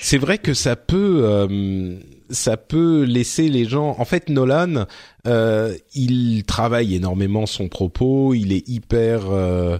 C'est 0.00 0.18
vrai 0.18 0.38
que 0.38 0.52
ça 0.52 0.76
peut 0.76 1.22
euh, 1.24 1.96
ça 2.34 2.56
peut 2.56 3.04
laisser 3.04 3.48
les 3.48 3.64
gens. 3.64 3.96
En 3.98 4.04
fait, 4.04 4.28
Nolan, 4.28 4.84
euh, 5.26 5.74
il 5.94 6.44
travaille 6.44 6.94
énormément 6.94 7.46
son 7.46 7.68
propos. 7.68 8.34
Il 8.34 8.52
est 8.52 8.68
hyper 8.68 9.30
euh, 9.30 9.78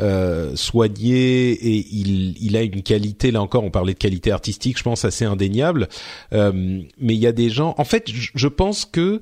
euh, 0.00 0.54
soigné 0.54 1.50
et 1.50 1.86
il, 1.90 2.36
il 2.40 2.56
a 2.56 2.62
une 2.62 2.82
qualité. 2.82 3.30
Là 3.30 3.42
encore, 3.42 3.64
on 3.64 3.70
parlait 3.70 3.94
de 3.94 3.98
qualité 3.98 4.30
artistique. 4.30 4.78
Je 4.78 4.84
pense 4.84 5.04
assez 5.04 5.24
indéniable. 5.24 5.88
Euh, 6.32 6.52
mais 6.98 7.14
il 7.14 7.20
y 7.20 7.26
a 7.26 7.32
des 7.32 7.50
gens. 7.50 7.74
En 7.78 7.84
fait, 7.84 8.08
je 8.12 8.48
pense 8.48 8.84
que 8.84 9.20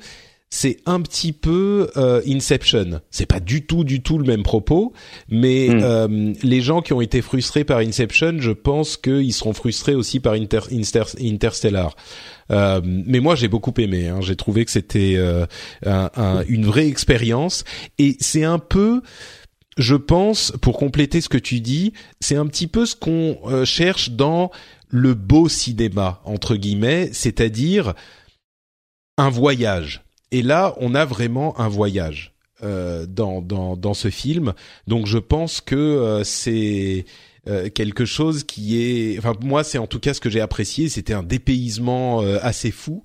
c'est 0.54 0.76
un 0.84 1.00
petit 1.00 1.32
peu 1.32 1.90
euh, 1.96 2.20
Inception. 2.28 3.00
C'est 3.10 3.24
pas 3.24 3.40
du 3.40 3.64
tout, 3.64 3.84
du 3.84 4.02
tout 4.02 4.18
le 4.18 4.24
même 4.24 4.42
propos, 4.42 4.92
mais 5.30 5.68
Mm. 5.70 5.80
euh, 5.82 6.32
les 6.42 6.60
gens 6.60 6.82
qui 6.82 6.92
ont 6.92 7.00
été 7.00 7.22
frustrés 7.22 7.64
par 7.64 7.78
Inception, 7.78 8.36
je 8.38 8.50
pense 8.50 8.98
qu'ils 8.98 9.32
seront 9.32 9.54
frustrés 9.54 9.94
aussi 9.94 10.20
par 10.20 10.34
Inter- 10.34 10.68
Inter- 10.70 11.16
Interstellar. 11.18 11.96
Euh, 12.50 12.82
mais 12.84 13.20
moi, 13.20 13.34
j'ai 13.34 13.48
beaucoup 13.48 13.72
aimé. 13.78 14.08
Hein. 14.08 14.20
J'ai 14.20 14.36
trouvé 14.36 14.66
que 14.66 14.70
c'était 14.70 15.14
euh, 15.16 15.46
un- 15.86 16.10
un- 16.16 16.44
une 16.46 16.66
vraie 16.66 16.86
expérience, 16.86 17.64
et 17.98 18.16
c'est 18.20 18.44
un 18.44 18.58
peu 18.58 19.00
je 19.78 19.94
pense, 19.96 20.52
pour 20.60 20.76
compléter 20.76 21.22
ce 21.22 21.30
que 21.30 21.38
tu 21.38 21.60
dis, 21.60 21.94
c'est 22.20 22.36
un 22.36 22.46
petit 22.46 22.66
peu 22.66 22.84
ce 22.84 22.94
qu'on 22.94 23.38
euh, 23.46 23.64
cherche 23.64 24.10
dans 24.10 24.50
le 24.90 25.14
beau 25.14 25.48
cinéma, 25.48 26.20
entre 26.26 26.56
guillemets, 26.56 27.08
c'est-à-dire 27.14 27.94
un 29.16 29.30
voyage. 29.30 30.01
Et 30.32 30.42
là, 30.42 30.74
on 30.78 30.96
a 30.96 31.04
vraiment 31.04 31.60
un 31.60 31.68
voyage 31.68 32.34
euh, 32.64 33.06
dans, 33.06 33.40
dans, 33.40 33.76
dans 33.76 33.94
ce 33.94 34.10
film. 34.10 34.54
Donc 34.88 35.06
je 35.06 35.18
pense 35.18 35.60
que 35.60 35.76
euh, 35.76 36.24
c'est 36.24 37.04
euh, 37.46 37.68
quelque 37.68 38.04
chose 38.04 38.42
qui 38.42 38.82
est... 38.82 39.18
Enfin, 39.18 39.34
moi, 39.40 39.62
c'est 39.62 39.78
en 39.78 39.86
tout 39.86 40.00
cas 40.00 40.14
ce 40.14 40.20
que 40.20 40.30
j'ai 40.30 40.40
apprécié. 40.40 40.88
C'était 40.88 41.14
un 41.14 41.22
dépaysement 41.22 42.22
euh, 42.22 42.38
assez 42.42 42.72
fou. 42.72 43.04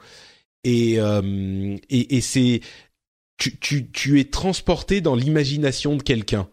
Et, 0.63 0.95
euh, 0.99 1.75
et, 1.89 2.17
et 2.17 2.21
c'est... 2.21 2.61
Tu, 3.37 3.59
tu, 3.59 3.91
tu 3.91 4.19
es 4.19 4.23
transporté 4.23 4.99
dans 4.99 5.13
l'imagination 5.13 5.95
de 5.95 6.01
quelqu'un. 6.01 6.47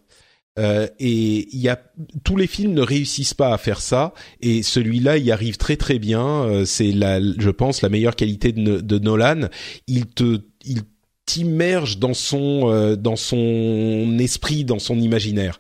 Euh, 0.57 0.87
et 1.01 1.49
il 1.53 1.59
y 1.59 1.69
a 1.69 1.81
tous 2.23 2.37
les 2.37 2.47
films 2.47 2.75
ne 2.75 2.81
réussissent 2.83 3.35
pas 3.35 3.53
à 3.53 3.59
faire 3.59 3.81
ça 3.81 4.15
et 4.41 4.63
celui-là 4.63 5.19
y 5.19 5.33
arrive 5.33 5.57
très 5.57 5.77
très 5.77 5.99
bien. 5.99 6.25
Euh, 6.25 6.65
c'est 6.65 6.93
la, 6.93 7.21
je 7.21 7.51
pense, 7.51 7.83
la 7.83 7.89
meilleure 7.89 8.15
qualité 8.15 8.53
de, 8.53 8.81
de 8.81 8.99
Nolan. 9.01 9.49
Il 9.89 10.07
te, 10.07 10.43
il 10.67 10.83
t'immerge 11.27 11.99
dans 11.99 12.13
son, 12.15 12.71
euh, 12.71 12.97
dans 12.97 13.17
son 13.17 14.17
esprit, 14.21 14.65
dans 14.65 14.79
son 14.79 14.97
imaginaire. 14.99 15.59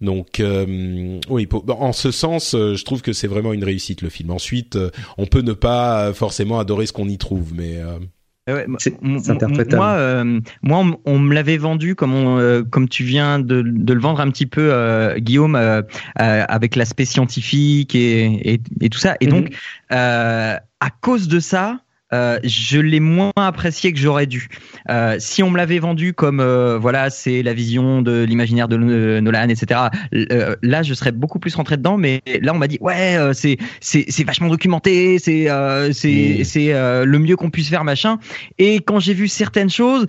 Donc 0.00 0.40
euh, 0.40 1.20
oui, 1.28 1.46
pour- 1.46 1.64
en 1.80 1.92
ce 1.92 2.10
sens, 2.10 2.54
euh, 2.54 2.74
je 2.74 2.84
trouve 2.84 3.00
que 3.00 3.12
c'est 3.12 3.28
vraiment 3.28 3.52
une 3.52 3.62
réussite 3.64 4.02
le 4.02 4.08
film. 4.08 4.30
Ensuite, 4.30 4.76
on 5.16 5.26
peut 5.26 5.40
ne 5.42 5.52
pas 5.52 6.12
forcément 6.12 6.58
adorer 6.58 6.86
ce 6.86 6.92
qu'on 6.92 7.08
y 7.08 7.16
trouve, 7.18 7.52
mais 7.54 7.76
euh, 7.78 7.98
Ouais, 8.46 8.66
moi- 8.66 8.78
C'est- 8.78 8.98
interprétable. 9.30 9.76
Moi, 9.76 9.92
euh, 9.96 10.40
moi, 10.62 10.78
on, 10.80 11.12
on 11.14 11.18
me 11.18 11.32
l'avait 11.32 11.56
vendu 11.56 11.94
comme 11.94 12.12
on, 12.12 12.38
euh, 12.38 12.62
comme 12.62 12.90
tu 12.90 13.02
viens 13.02 13.38
de, 13.38 13.62
de 13.62 13.92
le 13.94 14.00
vendre 14.00 14.20
un 14.20 14.30
petit 14.30 14.44
peu, 14.44 14.68
euh, 14.70 15.16
Guillaume, 15.18 15.56
euh, 15.56 15.80
euh, 16.20 16.44
avec 16.46 16.76
l'aspect 16.76 17.06
scientifique 17.06 17.94
et, 17.94 18.54
et, 18.54 18.60
et 18.82 18.90
tout 18.90 18.98
ça. 18.98 19.16
Et 19.22 19.26
Mhm. 19.28 19.32
donc, 19.32 19.54
euh, 19.92 20.56
à 20.80 20.90
cause 21.00 21.26
de 21.28 21.40
ça. 21.40 21.80
Euh, 22.12 22.38
je 22.44 22.78
l'ai 22.78 23.00
moins 23.00 23.32
apprécié 23.36 23.92
que 23.92 23.98
j'aurais 23.98 24.26
dû. 24.26 24.48
Euh, 24.90 25.16
si 25.18 25.42
on 25.42 25.50
me 25.50 25.56
l'avait 25.56 25.78
vendu 25.78 26.12
comme 26.12 26.38
euh, 26.40 26.78
voilà, 26.78 27.10
c'est 27.10 27.42
la 27.42 27.54
vision 27.54 28.02
de 28.02 28.22
l'imaginaire 28.22 28.68
de 28.68 28.76
Nolan, 29.20 29.48
etc. 29.48 29.80
là, 30.12 30.82
je 30.82 30.94
serais 30.94 31.12
beaucoup 31.12 31.38
plus 31.38 31.54
rentré 31.54 31.76
dedans. 31.76 31.96
Mais 31.96 32.20
là, 32.42 32.52
on 32.54 32.58
m'a 32.58 32.68
dit 32.68 32.78
ouais, 32.80 33.16
c'est 33.32 33.56
c'est 33.80 34.24
vachement 34.24 34.48
documenté, 34.48 35.18
c'est 35.18 35.48
c'est 35.92 36.36
Mm. 36.40 36.44
c'est 36.44 36.72
le 37.04 37.18
mieux 37.18 37.36
qu'on 37.36 37.50
puisse 37.50 37.68
faire, 37.68 37.84
machin. 37.84 38.18
Et 38.58 38.76
quand 38.80 39.00
j'ai 39.00 39.14
vu 39.14 39.26
certaines 39.28 39.70
choses, 39.70 40.06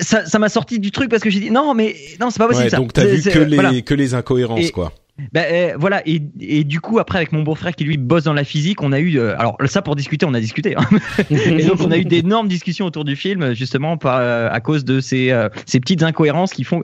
ça 0.00 0.26
ça 0.26 0.38
m'a 0.38 0.48
sorti 0.48 0.78
du 0.78 0.90
truc 0.90 1.08
parce 1.10 1.22
que 1.22 1.30
j'ai 1.30 1.40
dit 1.40 1.50
non, 1.50 1.74
mais 1.74 1.94
non, 2.20 2.30
c'est 2.30 2.38
pas 2.38 2.46
possible 2.48 2.64
ouais, 2.64 2.70
ça. 2.70 2.76
donc 2.78 2.92
t'as 2.92 3.06
vu 3.06 3.22
que 3.22 3.38
les 3.38 3.54
voilà. 3.56 3.80
que 3.80 3.94
les 3.94 4.14
incohérences 4.14 4.66
Et- 4.66 4.70
quoi. 4.70 4.92
Ben, 5.32 5.44
euh, 5.50 5.76
voilà 5.78 6.02
et, 6.06 6.22
et 6.40 6.64
du 6.64 6.80
coup 6.80 6.98
après 6.98 7.18
avec 7.18 7.32
mon 7.32 7.42
beau-frère 7.42 7.74
qui 7.74 7.84
lui 7.84 7.96
bosse 7.96 8.24
dans 8.24 8.32
la 8.32 8.44
physique 8.44 8.82
on 8.82 8.92
a 8.92 9.00
eu 9.00 9.18
euh, 9.18 9.38
alors 9.38 9.56
ça 9.66 9.82
pour 9.82 9.96
discuter 9.96 10.24
on 10.26 10.34
a 10.34 10.40
discuté 10.40 10.76
hein. 10.76 10.84
et 11.30 11.64
donc 11.64 11.80
on 11.80 11.90
a 11.90 11.98
eu 11.98 12.04
d'énormes 12.04 12.48
discussions 12.48 12.86
autour 12.86 13.04
du 13.04 13.16
film 13.16 13.52
justement 13.54 13.96
par, 13.96 14.18
euh, 14.18 14.48
à 14.50 14.60
cause 14.60 14.84
de 14.84 15.00
ces, 15.00 15.34
ces 15.66 15.80
petites 15.80 16.02
incohérences 16.02 16.52
qui 16.52 16.64
font 16.64 16.82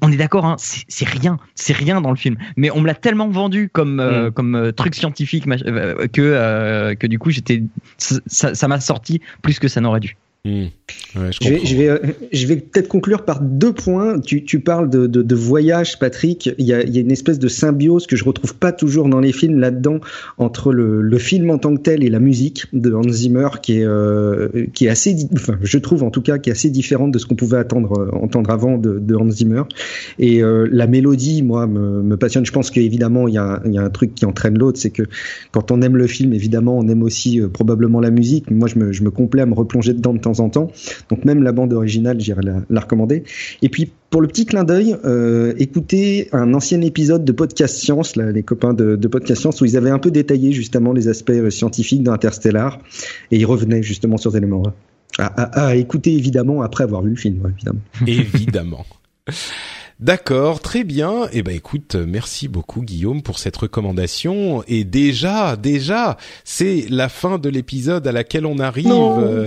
on 0.00 0.10
est 0.10 0.16
d'accord 0.16 0.46
hein, 0.46 0.56
c'est 0.58 1.08
rien 1.08 1.38
c'est 1.54 1.74
rien 1.74 2.00
dans 2.00 2.10
le 2.10 2.16
film. 2.16 2.36
Mais 2.56 2.70
on 2.70 2.80
me 2.80 2.86
l'a 2.86 2.94
tellement 2.94 3.28
vendu 3.28 3.68
comme 3.72 4.00
euh, 4.00 4.30
comme 4.30 4.72
truc 4.74 4.94
scientifique 4.94 5.44
que 6.12 6.94
que 6.94 7.06
du 7.06 7.18
coup 7.18 7.30
j'étais 7.30 7.62
ça 7.98 8.68
m'a 8.68 8.80
sorti 8.80 9.20
plus 9.42 9.58
que 9.58 9.68
ça 9.68 9.80
n'aurait 9.80 10.00
dû 10.00 10.16
Hmm. 10.46 10.66
Ouais, 11.16 11.32
je 11.32 11.38
Je 11.42 11.48
vais, 11.48 11.56
comprends. 11.56 11.66
je 11.68 11.76
vais, 11.76 11.88
euh, 11.88 11.98
je 12.32 12.46
vais 12.46 12.56
peut-être 12.56 12.86
conclure 12.88 13.24
par 13.24 13.40
deux 13.40 13.72
points. 13.72 14.20
Tu, 14.20 14.44
tu 14.44 14.60
parles 14.60 14.88
de, 14.88 15.08
de, 15.08 15.22
de 15.22 15.34
voyage, 15.34 15.98
Patrick. 15.98 16.50
Il 16.58 16.64
y, 16.64 16.72
a, 16.72 16.84
il 16.84 16.94
y 16.94 16.98
a 16.98 17.00
une 17.00 17.10
espèce 17.10 17.40
de 17.40 17.48
symbiose 17.48 18.06
que 18.06 18.14
je 18.14 18.22
retrouve 18.24 18.54
pas 18.54 18.70
toujours 18.70 19.08
dans 19.08 19.18
les 19.18 19.32
films 19.32 19.58
là-dedans 19.58 19.98
entre 20.38 20.72
le, 20.72 21.02
le 21.02 21.18
film 21.18 21.50
en 21.50 21.58
tant 21.58 21.74
que 21.74 21.80
tel 21.80 22.04
et 22.04 22.08
la 22.10 22.20
musique 22.20 22.66
de 22.72 22.92
Hans 22.92 23.08
Zimmer, 23.08 23.48
qui 23.62 23.78
est, 23.80 23.84
euh, 23.84 24.48
qui 24.74 24.86
est 24.86 24.88
assez, 24.88 25.16
enfin, 25.34 25.56
je 25.62 25.78
trouve 25.78 26.04
en 26.04 26.10
tout 26.10 26.22
cas, 26.22 26.38
qui 26.38 26.50
est 26.50 26.52
assez 26.52 26.70
différente 26.70 27.10
de 27.10 27.18
ce 27.18 27.26
qu'on 27.26 27.34
pouvait 27.34 27.58
attendre, 27.58 27.98
euh, 27.98 28.10
entendre 28.16 28.50
avant 28.50 28.78
de, 28.78 29.00
de 29.00 29.14
Hans 29.16 29.30
Zimmer. 29.30 29.62
Et 30.20 30.42
euh, 30.44 30.68
la 30.70 30.86
mélodie, 30.86 31.42
moi, 31.42 31.66
me, 31.66 32.02
me 32.02 32.16
passionne. 32.16 32.46
Je 32.46 32.52
pense 32.52 32.70
qu'évidemment, 32.70 33.26
il 33.26 33.34
y, 33.34 33.38
a, 33.38 33.44
un- 33.44 33.60
il 33.64 33.72
y 33.74 33.78
a 33.78 33.82
un 33.82 33.90
truc 33.90 34.14
qui 34.14 34.24
entraîne 34.24 34.56
l'autre, 34.56 34.78
c'est 34.78 34.90
que 34.90 35.02
quand 35.50 35.72
on 35.72 35.82
aime 35.82 35.96
le 35.96 36.06
film, 36.06 36.32
évidemment, 36.32 36.78
on 36.78 36.86
aime 36.88 37.02
aussi 37.02 37.40
euh, 37.40 37.48
probablement 37.48 37.98
la 38.00 38.10
musique. 38.10 38.50
Moi, 38.52 38.68
je 38.68 38.78
me, 38.78 38.92
je 38.92 39.02
me 39.02 39.10
complais 39.10 39.42
à 39.42 39.46
me 39.46 39.54
replonger 39.54 39.92
dedans 39.92 40.12
de 40.14 40.20
temps 40.20 40.35
en 40.40 40.48
temps. 40.48 40.70
Donc 41.10 41.24
même 41.24 41.42
la 41.42 41.52
bande 41.52 41.72
originale, 41.72 42.20
j'irais 42.20 42.42
la, 42.42 42.56
la 42.68 42.80
recommander. 42.80 43.24
Et 43.62 43.68
puis 43.68 43.90
pour 44.10 44.20
le 44.20 44.28
petit 44.28 44.46
clin 44.46 44.64
d'œil, 44.64 44.96
euh, 45.04 45.52
écoutez 45.58 46.28
un 46.32 46.54
ancien 46.54 46.80
épisode 46.80 47.24
de 47.24 47.32
Podcast 47.32 47.76
Science, 47.76 48.16
là, 48.16 48.30
les 48.32 48.42
copains 48.42 48.72
de, 48.74 48.96
de 48.96 49.08
Podcast 49.08 49.40
Science, 49.40 49.60
où 49.60 49.64
ils 49.64 49.76
avaient 49.76 49.90
un 49.90 49.98
peu 49.98 50.10
détaillé 50.10 50.52
justement 50.52 50.92
les 50.92 51.08
aspects 51.08 51.30
euh, 51.30 51.50
scientifiques 51.50 52.02
d'Interstellar, 52.02 52.78
et 53.30 53.38
ils 53.38 53.46
revenaient 53.46 53.82
justement 53.82 54.16
sur 54.16 54.30
ces 54.32 54.38
éléments-là. 54.38 54.72
À, 55.18 55.26
à- 55.26 55.66
à 55.68 55.74
écouter 55.76 56.12
évidemment 56.14 56.62
après 56.62 56.84
avoir 56.84 57.02
vu 57.02 57.10
le 57.10 57.16
film, 57.16 57.52
évidemment. 57.56 57.80
Évidemment. 58.06 58.86
D'accord, 59.98 60.60
très 60.60 60.84
bien. 60.84 61.26
Eh 61.32 61.42
ben 61.42 61.54
écoute, 61.56 61.94
merci 61.94 62.48
beaucoup 62.48 62.82
Guillaume 62.82 63.22
pour 63.22 63.38
cette 63.38 63.56
recommandation. 63.56 64.62
Et 64.68 64.84
déjà, 64.84 65.56
déjà, 65.56 66.18
c'est 66.44 66.84
la 66.90 67.08
fin 67.08 67.38
de 67.38 67.48
l'épisode 67.48 68.06
à 68.06 68.12
laquelle 68.12 68.44
on 68.44 68.58
arrive. 68.58 68.88
Euh, 68.92 69.46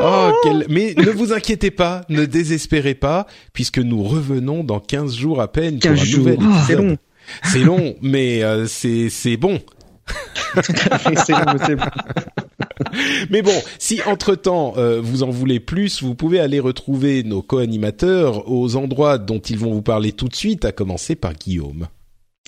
oh, 0.00 0.30
quel- 0.44 0.66
Mais 0.68 0.94
ne 0.96 1.10
vous 1.10 1.32
inquiétez 1.32 1.72
pas, 1.72 2.02
ne 2.10 2.26
désespérez 2.26 2.94
pas, 2.94 3.26
puisque 3.52 3.78
nous 3.78 4.04
revenons 4.04 4.62
dans 4.62 4.78
15 4.78 5.16
jours 5.16 5.40
à 5.40 5.50
peine 5.50 5.80
pour 5.80 5.90
15 5.90 6.00
un 6.00 6.04
jours, 6.04 6.18
nouvel 6.20 6.38
Ah, 6.42 6.64
c'est 6.66 6.76
long. 6.76 6.96
C'est 7.42 7.58
long, 7.64 7.94
mais 8.00 8.44
euh, 8.44 8.66
c'est 8.66 9.10
c'est 9.10 9.36
bon. 9.36 9.58
c'est 10.62 11.32
long, 11.32 11.56
c'est 11.66 11.74
bon. 11.76 11.84
Mais 13.30 13.42
bon, 13.42 13.54
si 13.78 14.00
entre-temps 14.02 14.74
euh, 14.76 15.00
vous 15.00 15.22
en 15.22 15.30
voulez 15.30 15.60
plus, 15.60 16.02
vous 16.02 16.14
pouvez 16.14 16.40
aller 16.40 16.60
retrouver 16.60 17.22
nos 17.22 17.42
co-animateurs 17.42 18.50
aux 18.50 18.76
endroits 18.76 19.18
dont 19.18 19.40
ils 19.40 19.58
vont 19.58 19.72
vous 19.72 19.82
parler 19.82 20.12
tout 20.12 20.28
de 20.28 20.36
suite, 20.36 20.64
à 20.64 20.72
commencer 20.72 21.14
par 21.14 21.34
Guillaume. 21.34 21.88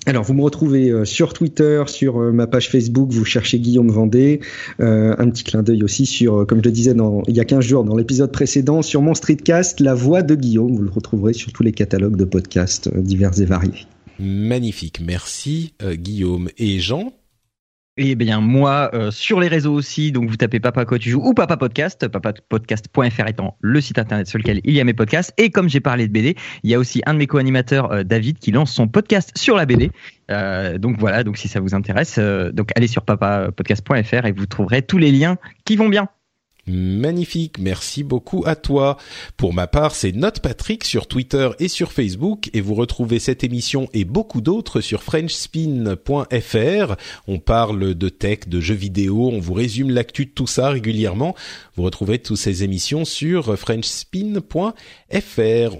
Alors, 0.07 0.25
vous 0.25 0.33
me 0.33 0.43
retrouvez 0.43 0.89
euh, 0.89 1.05
sur 1.05 1.35
Twitter, 1.35 1.83
sur 1.87 2.21
euh, 2.21 2.33
ma 2.33 2.47
page 2.47 2.71
Facebook, 2.71 3.11
vous 3.11 3.25
cherchez 3.27 3.59
Guillaume 3.59 3.91
Vendée. 3.91 4.41
Euh, 4.81 5.15
un 5.19 5.29
petit 5.29 5.45
clin 5.45 5.63
d'œil 5.63 5.85
aussi 5.85 6.07
sur, 6.07 6.47
comme 6.47 6.61
je 6.61 6.65
le 6.65 6.73
disais 6.73 6.95
dans, 6.95 7.23
il 7.29 7.37
y 7.37 7.41
a 7.41 7.45
15 7.45 7.63
jours, 7.63 7.85
dans 7.85 7.97
l'épisode 7.97 8.33
précédent, 8.33 8.81
sur 8.81 9.03
mon 9.03 9.13
streetcast, 9.13 9.81
La 9.81 9.95
Voix 9.95 10.23
de 10.23 10.35
Guillaume. 10.35 10.75
Vous 10.75 10.83
le 10.83 10.91
retrouverez 10.91 11.35
sur 11.35 11.53
tous 11.53 11.63
les 11.63 11.73
catalogues 11.73 12.17
de 12.17 12.25
podcasts 12.25 12.93
divers 12.97 13.39
et 13.41 13.45
variés. 13.45 13.87
Magnifique, 14.19 15.01
merci 15.01 15.73
Guillaume 15.83 16.51
et 16.59 16.79
Jean? 16.79 17.13
Eh 18.03 18.15
bien, 18.15 18.41
moi, 18.41 18.89
euh, 18.95 19.11
sur 19.11 19.41
les 19.41 19.49
réseaux 19.49 19.75
aussi, 19.75 20.11
donc 20.11 20.31
vous 20.31 20.37
tapez 20.37 20.59
Papa 20.59 20.87
Quoi 20.87 20.99
tu 20.99 21.11
joues 21.11 21.21
ou 21.23 21.35
Papa 21.35 21.59
Podcast, 21.59 22.09
papapodcast.fr 22.09 23.29
étant 23.29 23.59
le 23.61 23.79
site 23.83 23.99
internet 23.99 24.27
sur 24.27 24.39
lequel 24.39 24.63
il 24.65 24.73
y 24.73 24.81
a 24.81 24.85
mes 24.85 24.95
podcasts. 24.95 25.35
Et 25.37 25.51
comme 25.51 25.69
j'ai 25.69 25.81
parlé 25.81 26.09
de 26.09 26.13
BD, 26.13 26.35
il 26.63 26.71
y 26.71 26.75
a 26.75 26.79
aussi 26.79 27.03
un 27.05 27.13
de 27.13 27.19
mes 27.19 27.27
co-animateurs, 27.27 27.93
euh, 27.93 28.03
David, 28.03 28.39
qui 28.39 28.53
lance 28.53 28.73
son 28.73 28.89
podcast 28.89 29.33
sur 29.37 29.55
la 29.55 29.67
BD. 29.67 29.91
Euh, 30.31 30.79
donc 30.79 30.97
voilà, 30.99 31.25
donc 31.25 31.37
si 31.37 31.47
ça 31.47 31.61
vous 31.61 31.75
intéresse, 31.75 32.19
donc 32.19 32.71
allez 32.75 32.87
sur 32.87 33.03
papapodcast.fr 33.03 34.25
et 34.25 34.33
vous 34.33 34.47
trouverez 34.47 34.81
tous 34.81 34.97
les 34.97 35.13
liens 35.13 35.37
qui 35.67 35.77
vont 35.77 35.91
bien. 35.91 36.09
Magnifique, 36.67 37.59
merci 37.59 38.03
beaucoup 38.03 38.43
à 38.47 38.57
toi. 38.57 38.97
Pour 39.37 39.53
ma 39.53 39.67
part, 39.67 39.95
c'est 39.95 40.13
Note 40.13 40.41
Patrick 40.41 40.85
sur 40.85 41.07
Twitter 41.07 41.49
et 41.59 41.69
sur 41.69 41.93
Facebook 41.93 42.51
et 42.53 42.61
vous 42.61 42.75
retrouvez 42.75 43.19
cette 43.19 43.45
émission 43.45 43.89
et 43.93 44.05
beaucoup 44.05 44.41
d'autres 44.41 44.81
sur 44.81 45.03
frenchspin.fr. 45.03 46.95
On 47.27 47.39
parle 47.39 47.95
de 47.95 48.09
tech, 48.09 48.41
de 48.47 48.61
jeux 48.61 48.75
vidéo, 48.75 49.31
on 49.33 49.41
vous 49.41 49.55
résume 49.55 49.91
l'actu 49.91 50.27
de 50.27 50.31
tout 50.31 50.47
ça 50.47 50.71
régulièrement. 50.71 51.35
Vous 51.77 51.83
retrouvez 51.83 52.19
toutes 52.19 52.37
ces 52.37 52.63
émissions 52.63 53.05
sur 53.05 53.59
frenchspin.fr. 53.59 54.75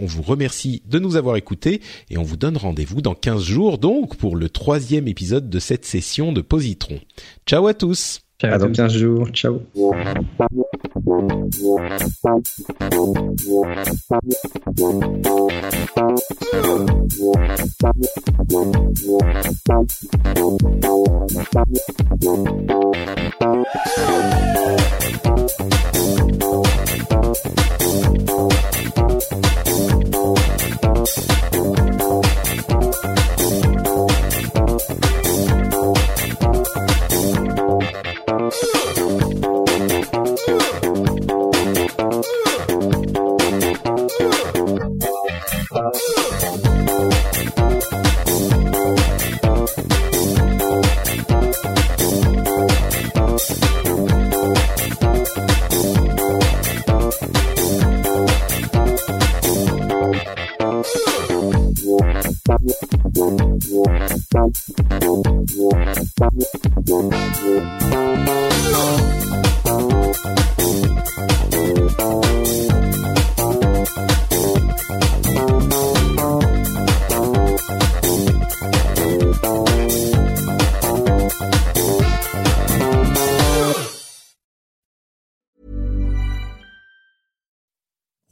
On 0.01 0.07
vous 0.07 0.23
remercie 0.23 0.83
de 0.87 0.99
nous 0.99 1.17
avoir 1.17 1.37
écoutés 1.37 1.81
et 2.09 2.19
on 2.19 2.23
vous 2.23 2.37
donne 2.37 2.57
rendez-vous 2.57 3.03
dans 3.03 3.15
15 3.15 3.43
jours 3.43 3.79
donc 3.79 4.17
pour 4.17 4.37
le 4.37 4.49
troisième 4.49 5.09
épisode 5.09 5.51
de 5.51 5.59
cette 5.59 5.85
session 5.85 6.33
de 6.33 6.41
Positron. 6.41 7.01
Ciao 7.47 7.67
à 7.67 7.75
tous 7.75 8.23
Ciao 8.41 8.55
à 8.55 8.59
dans 8.59 8.67
tous. 8.69 8.73
15 8.73 8.93
jours. 8.93 9.29
Ciao. 9.33 9.61